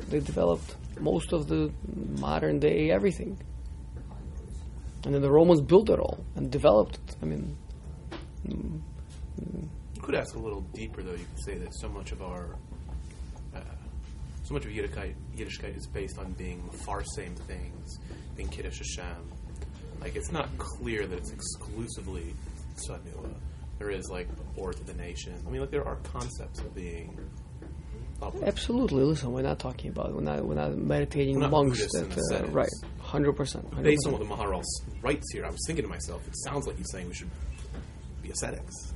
[0.09, 1.71] They developed most of the
[2.19, 3.39] modern day everything.
[5.05, 7.15] And then the Romans built it all and developed it.
[7.21, 7.57] I mean,
[8.47, 8.81] mm,
[9.95, 11.11] You could ask a little deeper, though.
[11.11, 12.57] You could say that so much of our,
[14.49, 17.99] so much of Yiddishkeit, Yiddishkeit is based on being far same things,
[18.35, 19.31] being Kiddush Hashem.
[20.01, 22.33] Like, it's not clear that it's exclusively
[22.75, 23.31] Tzadnua.
[23.77, 25.35] There is, like, or to the nation.
[25.45, 27.15] I mean, like, there are concepts of being
[28.43, 29.03] absolutely.
[29.03, 32.35] Listen, we're not talking about we're not we're not meditating We're not monks Buddhists in
[32.35, 33.69] a uh, right, hundred percent.
[33.81, 34.63] Based on what the Maharal
[35.01, 37.29] writes here, I was thinking to myself, it sounds like he's saying we should
[38.21, 38.93] be ascetics.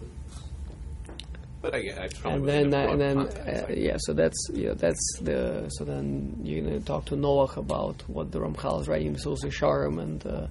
[1.64, 5.70] But I, I and then uh, and then uh, yeah, so that's yeah, that's the
[5.70, 9.46] so then you're gonna talk to Noach about what the Ramchal is writing in Sos
[9.46, 10.48] Sharm and uh,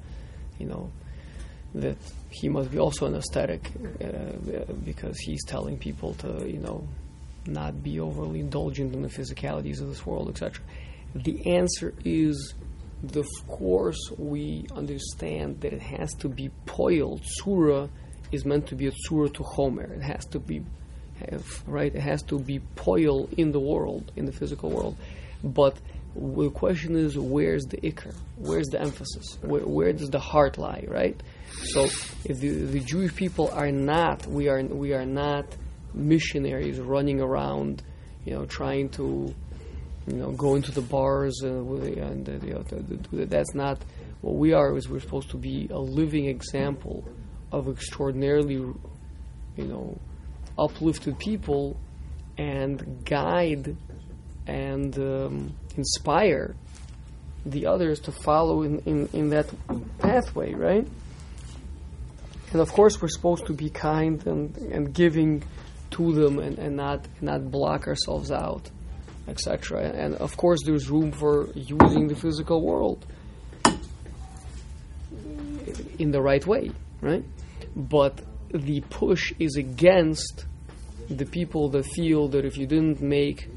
[0.59, 0.91] you know
[1.75, 1.99] that
[2.31, 3.71] he must be also an ascetic
[4.03, 6.89] uh, because he's telling people to you know
[7.47, 10.65] not be overly indulgent in the physicalities of this world, etc.
[11.15, 12.55] The answer is.
[13.17, 17.19] Of course, we understand that it has to be poil.
[17.19, 17.91] Tsura
[18.31, 19.93] is meant to be a tsura to Homer.
[19.93, 20.63] It has to be
[21.31, 21.95] have, right?
[21.95, 24.97] It has to be poil in the world, in the physical world.
[25.43, 25.77] But
[26.15, 28.15] the question is, where's the ikr?
[28.37, 29.39] Where's the emphasis?
[29.43, 31.21] Where, where does the heart lie, right?
[31.65, 31.85] So,
[32.25, 35.47] if the, the Jewish people are not, we are, we are not
[35.95, 37.83] missionaries running around,
[38.25, 39.35] you know, trying to,
[40.07, 43.55] you know, go into the bars uh, and uh, you know, th- th- th- that's
[43.55, 43.79] not
[44.21, 44.77] what we are.
[44.77, 47.05] Is we're supposed to be a living example
[47.53, 48.77] of extraordinarily, you
[49.57, 49.99] know,
[50.63, 51.77] uplifted people
[52.39, 53.77] and guide
[54.47, 56.55] and um, inspire
[57.45, 59.49] the others to follow in, in, in that
[59.99, 60.87] pathway, right?
[62.53, 65.43] And of course, we're supposed to be kind and, and giving
[65.93, 68.71] to them and, and not not block ourselves out,
[69.27, 69.83] etc.
[69.83, 73.07] And of course, there's room for using the physical world.
[75.99, 76.71] in the right way,
[77.01, 77.25] right?
[77.75, 78.21] But
[78.53, 80.47] the push is against
[81.09, 83.49] the people that feel that if you didn't make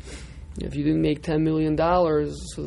[0.58, 2.62] if you didn't make ten million dollars, uh,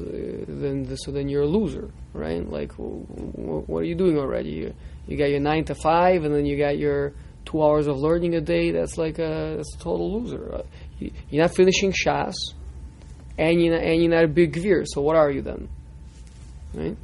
[0.46, 2.46] then so then you're a loser, right?
[2.46, 4.50] Like, w- w- what are you doing already?
[4.50, 4.74] You,
[5.06, 7.14] you got your nine to five, and then you got your
[7.46, 8.72] two hours of learning a day.
[8.72, 10.54] That's like a that's a total loser.
[10.56, 10.62] Uh,
[10.98, 12.34] you, you're not finishing shas,
[13.38, 14.84] and you're not, and you're not a big gvir.
[14.86, 15.68] So what are you then?
[16.74, 16.96] Right?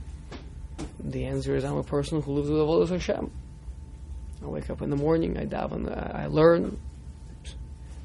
[1.02, 3.30] The answer is I'm a person who lives with Avodah Hashem.
[4.42, 6.78] I wake up in the morning, I daven, I, I learn.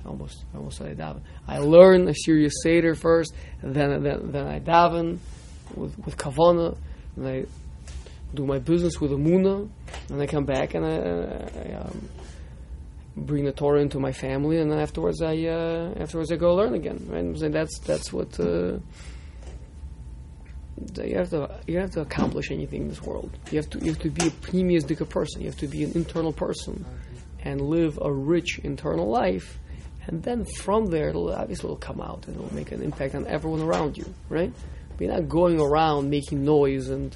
[0.10, 1.22] Almost, almost said I daven.
[1.48, 5.20] I learn a serious seder first, then, then, then I daven
[5.76, 6.76] with with kavana,
[7.16, 7.46] and I
[8.34, 9.70] do my business with amuna,
[10.10, 12.10] and I come back and I, I um,
[13.16, 16.74] bring the Torah into my family, and then afterwards I uh, afterwards I go learn
[16.74, 17.06] again.
[17.08, 17.24] Right?
[17.24, 18.40] And that's that's what.
[18.40, 18.80] Uh,
[21.04, 23.30] you have to you have to accomplish anything in this world.
[23.52, 25.42] You have to you have to be a pneumius dika person.
[25.42, 26.86] You have to be an internal person
[27.44, 29.60] and live a rich internal life.
[30.10, 33.28] And then from there, it'll obviously it'll come out and it'll make an impact on
[33.28, 34.52] everyone around you, right?
[34.90, 37.16] But you're not going around making noise and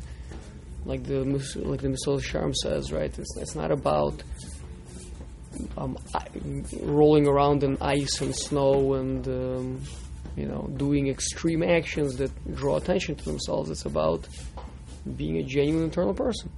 [0.86, 1.24] like the
[1.56, 3.18] like the Mesilas Yesharim says, right?
[3.18, 4.22] It's it's not about
[5.76, 5.98] um,
[6.82, 9.82] rolling around in ice and snow and um,
[10.36, 13.72] you know doing extreme actions that draw attention to themselves.
[13.72, 14.28] It's about
[15.18, 16.52] being a genuine internal person.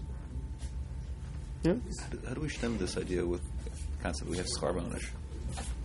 [1.63, 1.75] Yeah.
[2.27, 3.41] How do, we stem this idea with
[4.03, 5.07] concept we have schar v'onesh,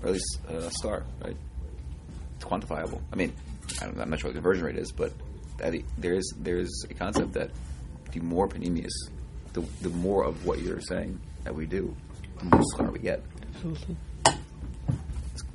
[0.03, 1.37] or at least uh, a star, right?
[2.37, 3.01] It's quantifiable.
[3.13, 3.33] I mean,
[3.81, 5.13] I don't, I'm not sure what the conversion rate is, but
[5.59, 7.51] that there is there is a concept that
[8.13, 8.91] the more panemius,
[9.53, 11.95] the the more of what you're saying that we do,
[12.39, 13.23] the more star we get.
[13.55, 13.97] Absolutely.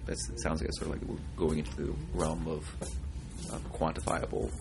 [0.05, 2.63] That's, it sounds like it's sort of like we're going into the realm of
[3.51, 4.51] uh, quantifiable,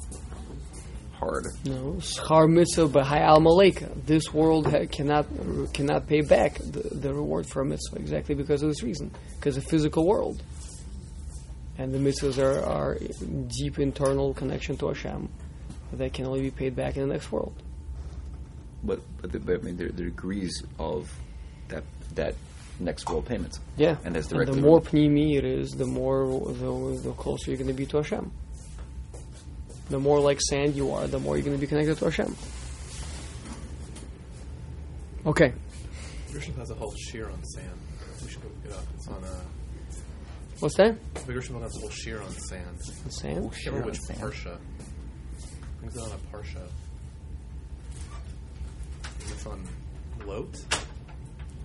[1.15, 1.45] hard.
[1.65, 3.91] No, schar mitzvah b'hai alma leka.
[4.07, 5.27] This world ha- cannot
[5.73, 9.57] cannot pay back the, the reward for a mitzvah exactly because of this reason, because
[9.57, 10.43] of physical world.
[11.77, 12.99] And the mitzvahs are, are
[13.49, 15.29] deep internal connection to Hashem
[15.95, 17.55] that can only be paid back in the next world.
[18.83, 21.13] But but, the, but I mean, there, there are degrees of
[21.69, 22.35] that that
[22.81, 23.61] next world payments.
[23.77, 27.59] Yeah, And that's the directly more pnimi it is, the more the, the closer you're
[27.59, 28.33] going to be to Hashem.
[29.91, 32.35] The more like sand you are, the more you're going to be connected to Hashem.
[35.27, 35.53] Okay,
[36.33, 37.71] Gershom has a whole shiur on sand.
[38.23, 38.85] We should go look it up.
[38.95, 39.41] It's on a.
[40.61, 40.97] what's that?
[41.27, 42.81] Gershom has a whole shiur on sand.
[43.09, 43.51] Sand.
[43.53, 44.21] I Shear remember on which sand.
[44.21, 44.55] parsha.
[44.57, 46.67] I think it's on a parsha.
[49.25, 49.67] Is this on
[50.27, 50.47] Lot?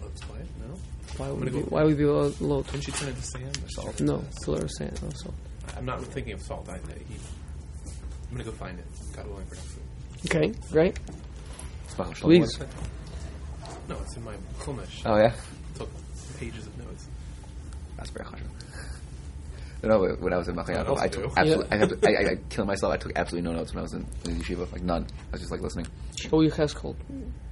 [0.02, 0.48] Lot's quiet?
[0.62, 0.76] No.
[1.18, 2.34] Why would be, go- why would we be low?
[2.40, 4.00] low Didn't she turn into sand or salt?
[4.00, 4.98] no, pillar of sand.
[5.04, 5.36] No, salt.
[5.76, 6.70] I'm not thinking of salt.
[6.70, 7.16] I, he,
[8.32, 8.86] I'm gonna go find it.
[9.16, 10.36] God willing for next week.
[10.36, 11.00] Okay, great.
[12.22, 12.56] Please.
[12.58, 12.60] Please.
[13.88, 15.02] No, it's in my Chumash.
[15.06, 15.34] Oh yeah.
[15.76, 15.90] took
[16.40, 17.08] pages of notes.
[17.98, 18.42] That's very hard.
[19.82, 21.40] No, when I was in What Machaneh, else I to took do?
[21.40, 22.94] absolutely, I, had to, I, I, I killed myself.
[22.94, 25.04] I took absolutely no notes when I was in, in yeshiva, like none.
[25.04, 25.88] I was just like listening.
[26.18, 26.96] Shaul Yecheskel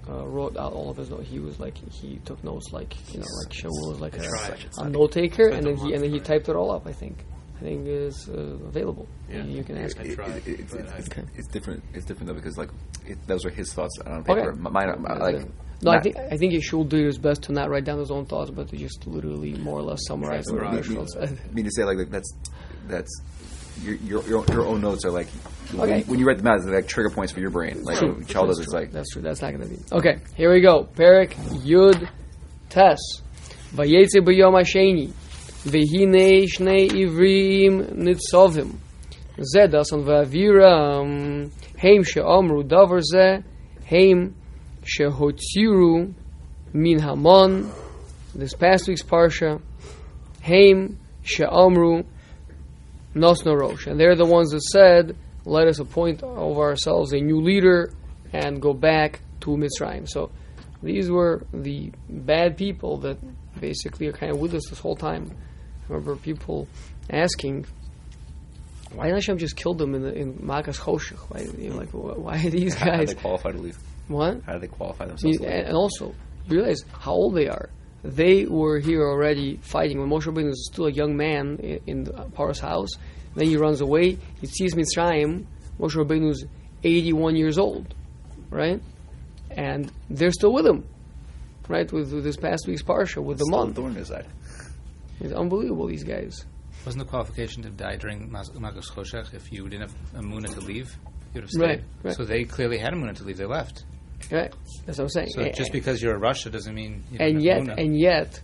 [0.09, 1.27] uh, wrote out all of his notes.
[1.29, 4.27] He was like he took notes like you know like Shaul was like I a,
[4.27, 4.65] tried.
[4.77, 6.85] a note taker, and then he and then he typed it all up.
[6.85, 7.23] I think.
[7.58, 8.34] I think it's uh,
[8.67, 9.08] available.
[9.30, 9.43] Yeah.
[9.43, 10.00] You can ask.
[10.00, 11.24] I It- tried, it- it's, it's, it's, Okay.
[11.36, 11.84] it's different.
[11.93, 12.70] It's different though because like
[13.06, 14.36] it, those are his thoughts on Okay.
[14.36, 14.52] paper.
[14.52, 15.48] M- Mine, are- like
[15.82, 18.26] no, I think I think Shaul did his best to not write down his own
[18.26, 20.84] thoughts, but to just literally more or less summarize what Right.
[20.84, 21.39] Shaul said.
[21.50, 22.32] I mean to say like that- that's
[22.88, 23.22] that's
[23.84, 25.28] your your your, your own notes are like
[25.74, 25.78] Okay.
[25.80, 27.84] when, when you write them out, they're like trigger points for your brain.
[27.84, 28.13] Like True.
[28.13, 29.22] when child does, That's it's like that's true.
[29.22, 30.20] That's not going to be okay.
[30.36, 30.86] Here we go.
[30.96, 31.32] Perek
[31.65, 32.08] Yud
[32.70, 32.98] Tes
[33.74, 35.12] Vayetze b'Yom Hasheni
[35.65, 38.78] Vehine Shnei Ivrim Nitzovim
[39.39, 43.43] Zedas on Vaviram Heim she'omru davar ze.
[43.89, 44.36] Heim
[44.84, 46.13] shehotziru
[46.74, 47.72] Min Hamon.
[48.34, 49.62] This past week's parsha.
[50.43, 52.06] Heim she'omru
[53.15, 53.88] Nosno Rosh.
[53.88, 55.15] And they're the ones that said
[55.46, 57.93] let us appoint over ourselves a new leader
[58.34, 60.08] and go back to Mitzrayim.
[60.08, 60.30] So
[60.84, 63.18] these were the bad people that
[63.58, 65.32] basically are kind of with us this whole time.
[65.89, 66.68] I remember people
[67.10, 67.66] asking,
[68.93, 71.18] why didn't Hashem just kill them in the, in Makas Choshech?
[71.30, 72.86] Why, you know, like, why are these guys?
[72.86, 73.78] how do they qualify to leave?
[74.08, 74.41] What?
[74.45, 75.38] How do they qualify You- themselves?
[75.39, 76.16] to and, also,
[76.47, 77.70] realize how old they are.
[78.03, 82.03] They were here already fighting when Moshe Rabbeinu was still a young man in, in
[82.05, 82.89] the Paro's house.
[83.36, 84.18] Then he runs away.
[84.39, 85.45] He sees Mitzrayim.
[85.80, 86.45] Moshe Rabbeinu is
[86.84, 87.93] 81 years old,
[88.49, 88.82] right?
[89.51, 90.86] And they're still with him,
[91.68, 91.91] right?
[91.91, 93.76] With, with this past week's parsha, with the Still month.
[93.76, 94.28] thorn in his side.
[95.20, 95.88] It's unbelievable.
[95.88, 96.45] These guys.
[96.86, 100.53] Wasn't the qualification to die during Mas- Makkos Choshech if you didn't have a Muna
[100.53, 100.95] to leave?
[101.34, 101.61] You'd have stayed.
[101.61, 102.15] Right, right.
[102.15, 103.38] So they clearly had a Muna to leave.
[103.38, 103.84] They left.
[104.32, 104.53] Right?
[104.86, 105.30] That's what I'm saying.
[105.30, 107.78] So A- just because you're a Russia doesn't mean you and yet, Emunah.
[107.84, 108.39] and yet,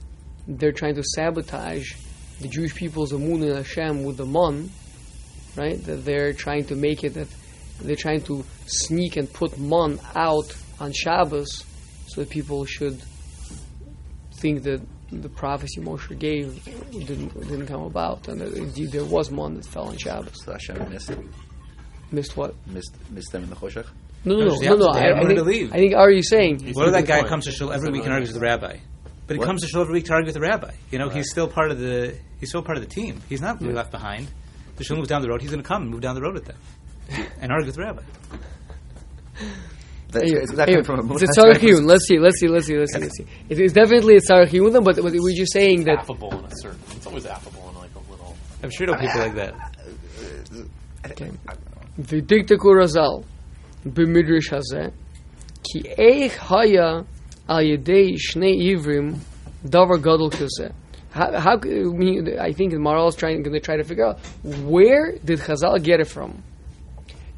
[0.48, 1.94] they're trying to sabotage
[2.42, 4.70] the Jewish people's Amun and Hashem with the Mon,
[5.56, 5.82] right?
[5.86, 7.28] That they're trying to make it that
[7.82, 11.64] they're trying to sneak and put Mon out on Shabbos
[12.08, 13.02] so that people should
[14.44, 14.82] think that
[15.26, 16.48] the prophecy Moshe gave
[17.10, 20.38] didn't didn't come about, and that indeed there was one that fell on Shabbos.
[20.44, 21.12] So Hashem missed,
[22.12, 22.52] Missed what?
[22.68, 23.88] missed, missed them in the Choshech.
[24.26, 24.76] No, no, No, no, it's no.
[24.76, 24.88] no.
[24.90, 25.68] I, They I think, to leave.
[25.74, 27.30] I think are you saying What if that guy point.
[27.30, 28.76] comes to shul every week and argues with the rabbi?
[29.28, 29.48] But he What?
[29.50, 30.72] comes to shul every week to argue with the rabbi.
[30.92, 33.22] You know, he's still part of the he's still part of the team.
[33.30, 34.28] He's not really left behind.
[34.78, 35.42] The shul moves down the road.
[35.42, 36.58] He's going to come and move down the road with them
[37.42, 38.04] and argue with the rabbi.
[40.14, 41.86] That, anyway, it's anyway, from a it's a tzarich iyun.
[41.86, 43.26] Let's see, let's see, let's see, let's see, let's see.
[43.50, 46.32] It, it's definitely a Sarah tzarich iyun, but, but we're just saying it's that affable
[46.38, 46.80] in a certain.
[46.96, 48.36] It's always affable in like a little.
[48.62, 49.54] I'm sure there are people like that.
[52.00, 53.26] V'dikta kurazal
[53.86, 54.94] b'midrash hazeh
[55.64, 57.06] ki eich haya
[57.50, 59.20] al yedei shnei ivrim
[59.66, 60.72] davar gadol kuzeh.
[61.12, 64.20] How, how I think Maharal is trying going to try to figure out
[64.64, 66.42] where did Chazal get it from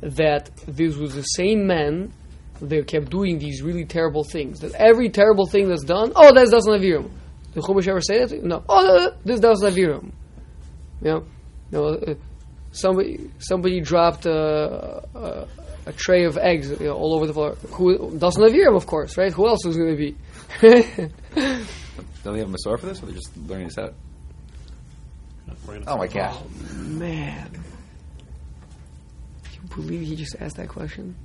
[0.02, 2.14] that this was the same man
[2.62, 4.60] they kept doing these really terrible things.
[4.62, 7.10] That every terrible thing that's done, oh, that's Dasan v'Aviram.
[7.54, 8.44] Did Chumash ever say that?
[8.44, 8.64] No.
[8.68, 10.12] Oh, uh, this Dasan v'Aviram.
[11.02, 11.26] You know,
[11.72, 12.16] you know uh,
[12.72, 15.48] somebody somebody dropped a, a,
[15.86, 17.56] a tray of eggs you know, all over the floor.
[17.72, 19.34] Who Dasan v'Aviram, of course, right?
[19.34, 20.16] Who else is going to be?
[22.24, 23.94] Don't they have a Masorah for this, or they're just learning this out?
[25.88, 26.36] Oh my gosh.
[26.38, 27.52] Oh, man,
[29.54, 31.16] you believe he just asked that question?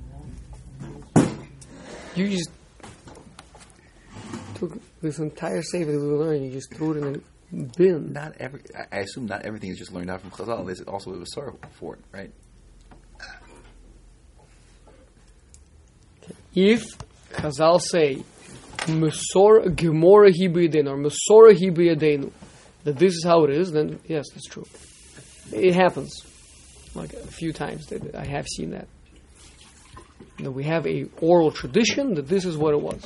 [2.15, 2.49] You just
[4.55, 8.13] took this entire sefer that we learned, you just threw it in a bin.
[8.13, 8.61] Not every.
[8.91, 10.65] I- assume not everything is just learned out from Chazal.
[10.65, 12.31] There's also a Masorah for it, right?
[16.53, 16.83] If
[17.31, 18.23] Chazal say
[18.87, 20.31] Mesor Gemora
[20.87, 22.31] or Mesora
[22.83, 24.65] that this is how it is, then yes, that's true.
[25.53, 26.25] It happens,
[26.95, 28.87] like a few times that I have seen that.
[30.43, 33.05] That we have a oral tradition that this is what it was.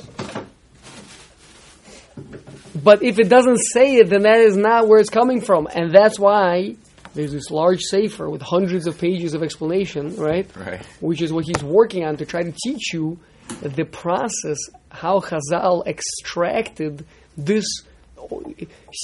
[2.82, 5.92] But if it doesn't say it, then that is not where it's coming from, and
[5.92, 6.76] that's why
[7.14, 10.48] there's this large sefer with hundreds of pages of explanation, right?
[10.54, 10.84] Right.
[11.00, 13.18] which is what he's working on to try to teach you
[13.62, 14.58] the process
[14.90, 17.06] how Chazal extracted
[17.36, 17.64] this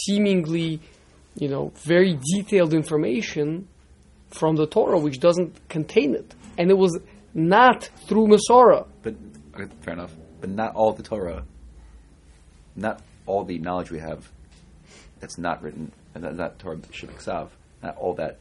[0.05, 0.81] seemingly,
[1.37, 3.69] you know, very detailed information
[4.31, 6.99] from the Torah, which doesn't contain it, and it was
[7.35, 8.87] not through Masorah.
[9.03, 9.15] But
[9.83, 10.13] fair enough.
[10.41, 11.45] But not all the Torah,
[12.75, 14.29] not all the knowledge we have
[15.21, 17.49] that's not written, and that, not Torah Shabbat
[17.83, 18.39] not all that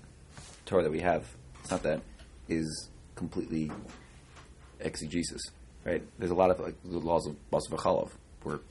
[0.66, 1.26] Torah that we have,
[1.60, 2.02] it's not that,
[2.50, 3.72] is completely
[4.80, 5.42] exegesis,
[5.86, 6.04] right?
[6.18, 8.10] There's a lot of like the laws of Basar V'Chalov
[8.44, 8.62] were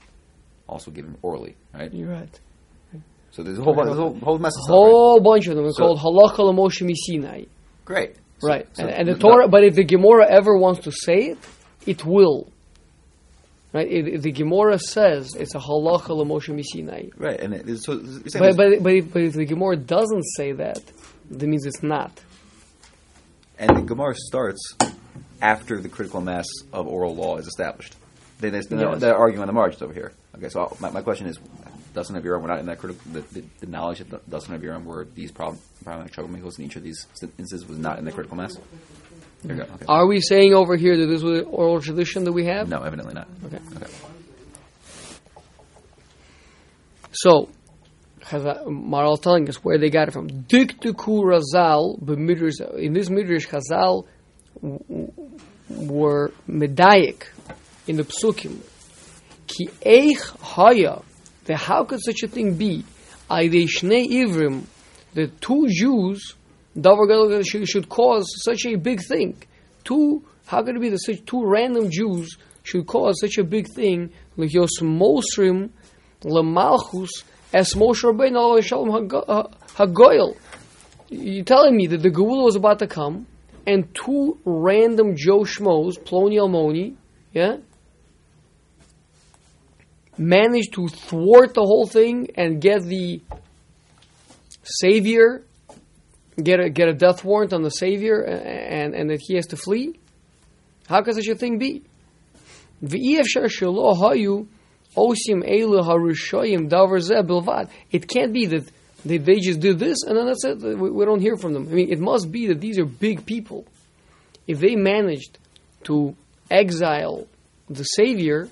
[0.69, 1.93] also given orally, right?
[1.93, 2.41] You're right.
[3.33, 4.75] So there's a whole, there's a whole, whole mess of stuff.
[4.75, 7.47] Whole bunch of them are So- called Halacha L'Moshe Misinai.
[7.85, 8.17] Great.
[8.43, 9.49] Right, so and, and the Torah.
[9.49, 11.39] But if the Gemara ever wants to say it,
[11.87, 12.51] it will.
[13.73, 17.13] Right, if, if the Gemara says it's a halacha l'moshe misinai.
[17.17, 17.99] Right, and it so
[18.39, 20.81] But but but if, but if the Gemara doesn't say that,
[21.31, 22.11] that means it's not.
[23.59, 24.77] And the Gemara starts
[25.43, 27.95] after the critical mass of oral law is established.
[28.41, 29.03] They, they, they're, Yes.
[29.03, 30.13] arguing on the margins over here.
[30.37, 31.39] Okay, so my, my question is,
[31.93, 35.07] doesn't have we're not in that critical, the, the, the knowledge that doesn't have were
[35.15, 38.57] these problem, problematic troublemakers in each of these instances was not in the critical mass?
[39.43, 39.69] There you go.
[39.75, 39.85] Okay.
[39.89, 42.69] Are we saying over here that this was an oral tradition that we have?
[42.69, 43.29] no, evidently not.
[43.47, 43.59] Okay.
[43.77, 43.87] Okay.
[47.13, 47.49] So,
[48.23, 50.29] Maharal telling us where they got it from.
[50.29, 52.79] Diktuku Razal b'midrash.
[52.79, 54.07] In this midrash, Chazal
[55.69, 57.25] were medayik
[57.87, 58.59] in the psukim.
[59.47, 61.03] Ki eich haya.
[61.45, 62.85] The how could such a thing be?
[63.31, 64.65] Aydei shnei ivrim.
[65.15, 66.35] The two Jews,
[66.77, 69.43] davar should, cause such a big thing.
[69.85, 70.23] Two.
[70.47, 74.11] How could it be that such two random Jews should cause such a big thing?
[74.37, 75.71] Mosrim
[76.23, 77.09] lemalchus
[77.53, 78.61] es Moshe Rabbeinu
[79.77, 80.37] hagoyel.
[81.09, 83.27] You're telling me that the Geula was about to come,
[83.67, 86.95] and two random Joe Schmoes, Ploni Almoni,
[87.33, 87.57] yeah,
[90.21, 93.23] managed to thwart the whole thing and get the
[94.63, 95.43] savior,
[96.41, 99.57] get a get a death warrant on the savior, and and that he has to
[99.57, 99.99] flee.
[100.87, 101.83] How can such a thing be?
[107.91, 108.71] It can't be that
[109.05, 110.59] they, they just did this and then that's it.
[110.61, 111.69] We, we don't hear from them.
[111.69, 113.67] I mean, it must be that these are big people.
[114.47, 115.39] If they managed
[115.85, 116.17] to
[116.51, 117.27] exile
[117.69, 118.49] the savior,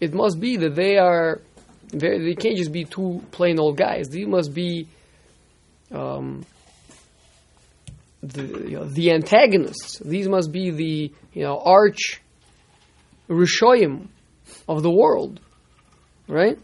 [0.00, 1.40] it must be that they are
[1.92, 4.08] they, can't just be two plain old guys.
[4.08, 4.88] They must be
[5.92, 6.44] um,
[8.22, 9.98] the you know, the antagonists.
[9.98, 12.20] These must be the you know arch
[13.28, 14.08] rishoyim
[14.68, 15.40] of the world,
[16.28, 16.58] right?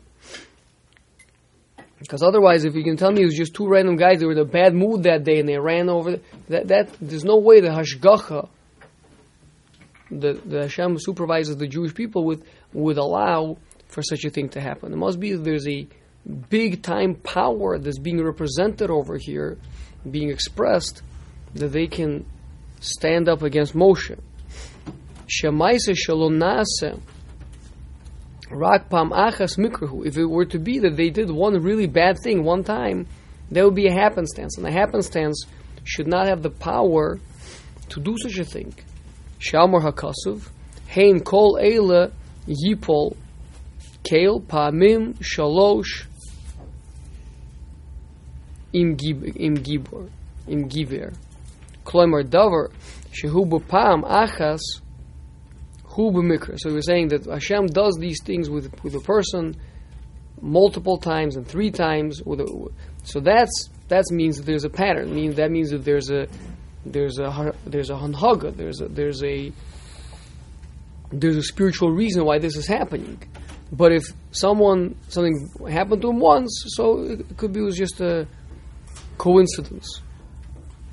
[1.98, 4.32] Because otherwise, if you can tell me it was just two random guys that were
[4.32, 6.18] in a bad mood that day and they ran over,
[6.48, 8.48] that that there's no way the hashgacha,
[10.20, 13.58] the the Hashem supervises the Jewish people with would allow
[13.88, 14.92] for such a thing to happen.
[14.92, 15.86] It must be that there's a
[16.48, 19.58] big time power that's being represented over here,
[20.08, 21.02] being expressed,
[21.54, 22.24] that they can
[22.80, 24.18] stand up against Moshe.
[25.28, 27.00] Shemaise shalom nase
[28.50, 30.06] rak achas mikrahu.
[30.06, 33.06] If it were to be that they did one really bad thing one time,
[33.50, 35.44] there would be a happenstance, and a happenstance
[35.84, 37.18] should not have the power
[37.90, 38.74] to do such a thing.
[39.42, 40.48] Shalmar hakasuv,
[40.86, 42.12] hein kol eila
[42.46, 43.16] yipol
[44.04, 46.06] Kale Pamim Shalosh
[48.72, 50.08] Im Gib Im Gibor
[50.48, 51.12] Im Giver.
[51.84, 52.70] Kloimer Davar
[53.12, 54.60] Shehu Pam Achas
[55.84, 56.58] Hu B'Mikra.
[56.58, 59.56] So we're saying that Hashem does these things with with a person
[60.40, 62.68] multiple times and three times with a,
[63.04, 65.14] so that's that means that there's a pattern.
[65.14, 66.26] Means that means that there's a
[66.84, 68.54] there's a there's a hanhaga.
[68.54, 69.52] There's a there's a
[71.10, 73.22] there's a spiritual reason why this is happening.
[73.70, 74.02] But if
[74.32, 78.26] someone something happened to him once, so it could be it was just a
[79.18, 80.02] coincidence.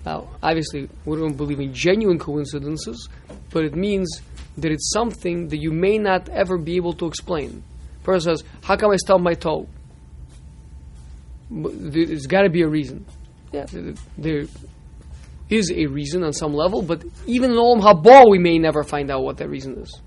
[0.05, 3.09] Now, obviously, we don't believe in genuine coincidences,
[3.49, 4.21] but it means
[4.57, 7.63] that it's something that you may not ever be able to explain.
[8.03, 9.67] Person says, "How come I stubbed my toe?"
[11.51, 13.05] There's got to be a reason.
[13.51, 13.65] Yeah,
[14.17, 14.45] there
[15.49, 19.09] is a reason on some level, but even in Olam Haba, we may never find
[19.09, 19.99] out what that reason is.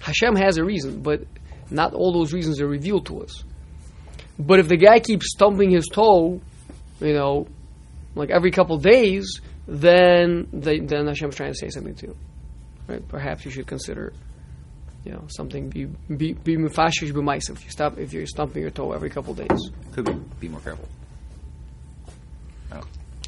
[0.00, 1.22] Hashem has a reason, but
[1.70, 3.44] not all those reasons are revealed to us.
[4.38, 6.40] But if the guy keeps stumping his toe,
[7.00, 7.46] you know,
[8.14, 12.16] like every couple days, then the, then Hashem's trying to say something to you.
[12.88, 13.06] Right?
[13.06, 14.12] Perhaps you should consider,
[15.04, 17.52] you know, something be be be mufashish b'maisav.
[17.52, 19.70] If you stop if you're stumping your toe every couple days.
[19.92, 20.88] Could be be more careful.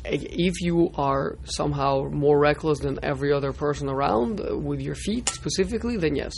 [0.05, 5.29] If you are somehow more reckless than every other person around uh, with your feet
[5.29, 6.33] specifically, then yes.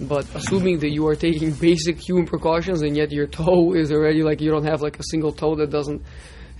[0.00, 4.22] But assuming that you are taking basic human precautions and yet your toe is already
[4.22, 6.02] like you don't have like a single toe that doesn't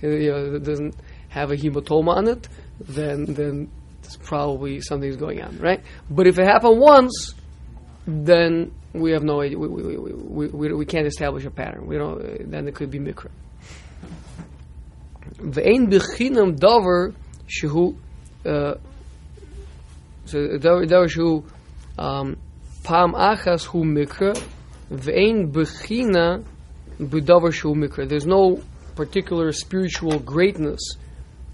[0.03, 0.95] uh, you know, that doesn't
[1.29, 2.47] have a hematoma on it,
[2.79, 3.71] then then
[4.03, 5.81] it's probably something's going on, right?
[6.09, 7.33] But if it happened once,
[8.05, 9.57] then we have no idea.
[9.57, 11.87] We, we, we, we, we can't establish a pattern.
[11.87, 12.21] We don't.
[12.21, 13.29] Uh, then it could be mikra.
[15.37, 17.13] Ve'ein bechinam davar
[17.47, 17.95] shehu.
[18.45, 18.75] uh,
[20.25, 21.43] So davar davar shehu
[21.97, 22.37] um,
[22.85, 24.35] achas hu mikra.
[24.91, 26.43] Ve'ein bechina
[26.99, 28.07] b'davar shehu mikra.
[28.07, 28.61] There's no
[28.95, 30.81] particular spiritual greatness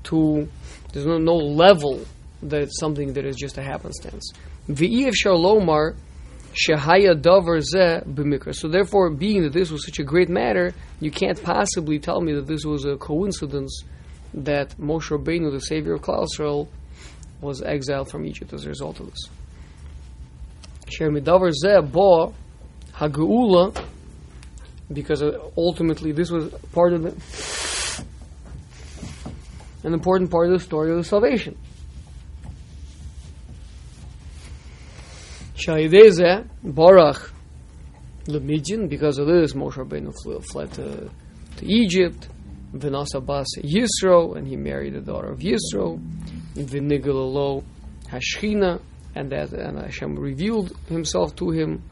[0.03, 0.47] to.
[0.91, 2.03] There's no, no level
[2.43, 4.33] that it's something that is just a happenstance.
[4.67, 5.95] V'iev shalomar
[6.53, 8.55] shehaya zeh b'mikra.
[8.55, 12.33] So therefore, being that this was such a great matter, you can't possibly tell me
[12.33, 13.83] that this was a coincidence
[14.33, 16.67] that Moshe Rabbeinu, the savior of Klal Yisrael,
[17.41, 19.29] was exiled from Egypt as a result of this.
[20.89, 22.33] Sher midavar zeh bo
[22.93, 23.85] hageula,
[24.91, 28.05] because uh, ultimately this was part of the
[29.83, 31.57] an important part of the story of the salvation.
[35.69, 37.31] Shaydeze Barach
[38.25, 41.11] l'Midyan, because of this, Moshe Rabbeinu flew, fled to,
[41.57, 42.27] to Egypt.
[42.73, 45.99] Vinasa Bas Yisro, and he married the daughter of Yisro.
[46.55, 47.63] Vinigalalo
[48.07, 48.81] Hashchina,
[49.13, 51.83] and that and Hashem revealed himself to him.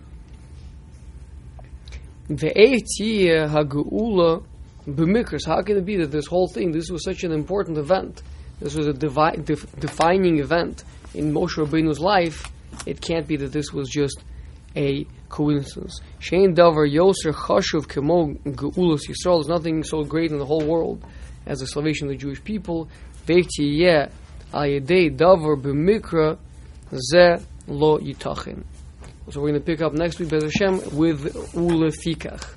[2.30, 4.44] Ve'etia Hageula
[4.88, 5.46] B'mikras.
[5.46, 8.24] How can it be that this whole thing, this was such an important event,
[8.60, 12.52] this was a def- defining event in Moshe Rabbeinu's life,
[12.86, 14.24] it can't be that this was just
[14.76, 16.00] a coincidence.
[16.20, 19.38] Shein davar yoser chashuv kemo geulas Yisrael.
[19.40, 21.04] There's nothing so great in the whole world
[21.46, 22.88] as the salvation of the Jewish people.
[23.26, 24.12] Ve'tiyeh
[24.54, 26.38] ayedei davar b'mikra
[26.94, 28.64] ze lo yitachin.
[29.30, 32.56] So we're going to pick up next week, Bez Hashem, with ulefikach.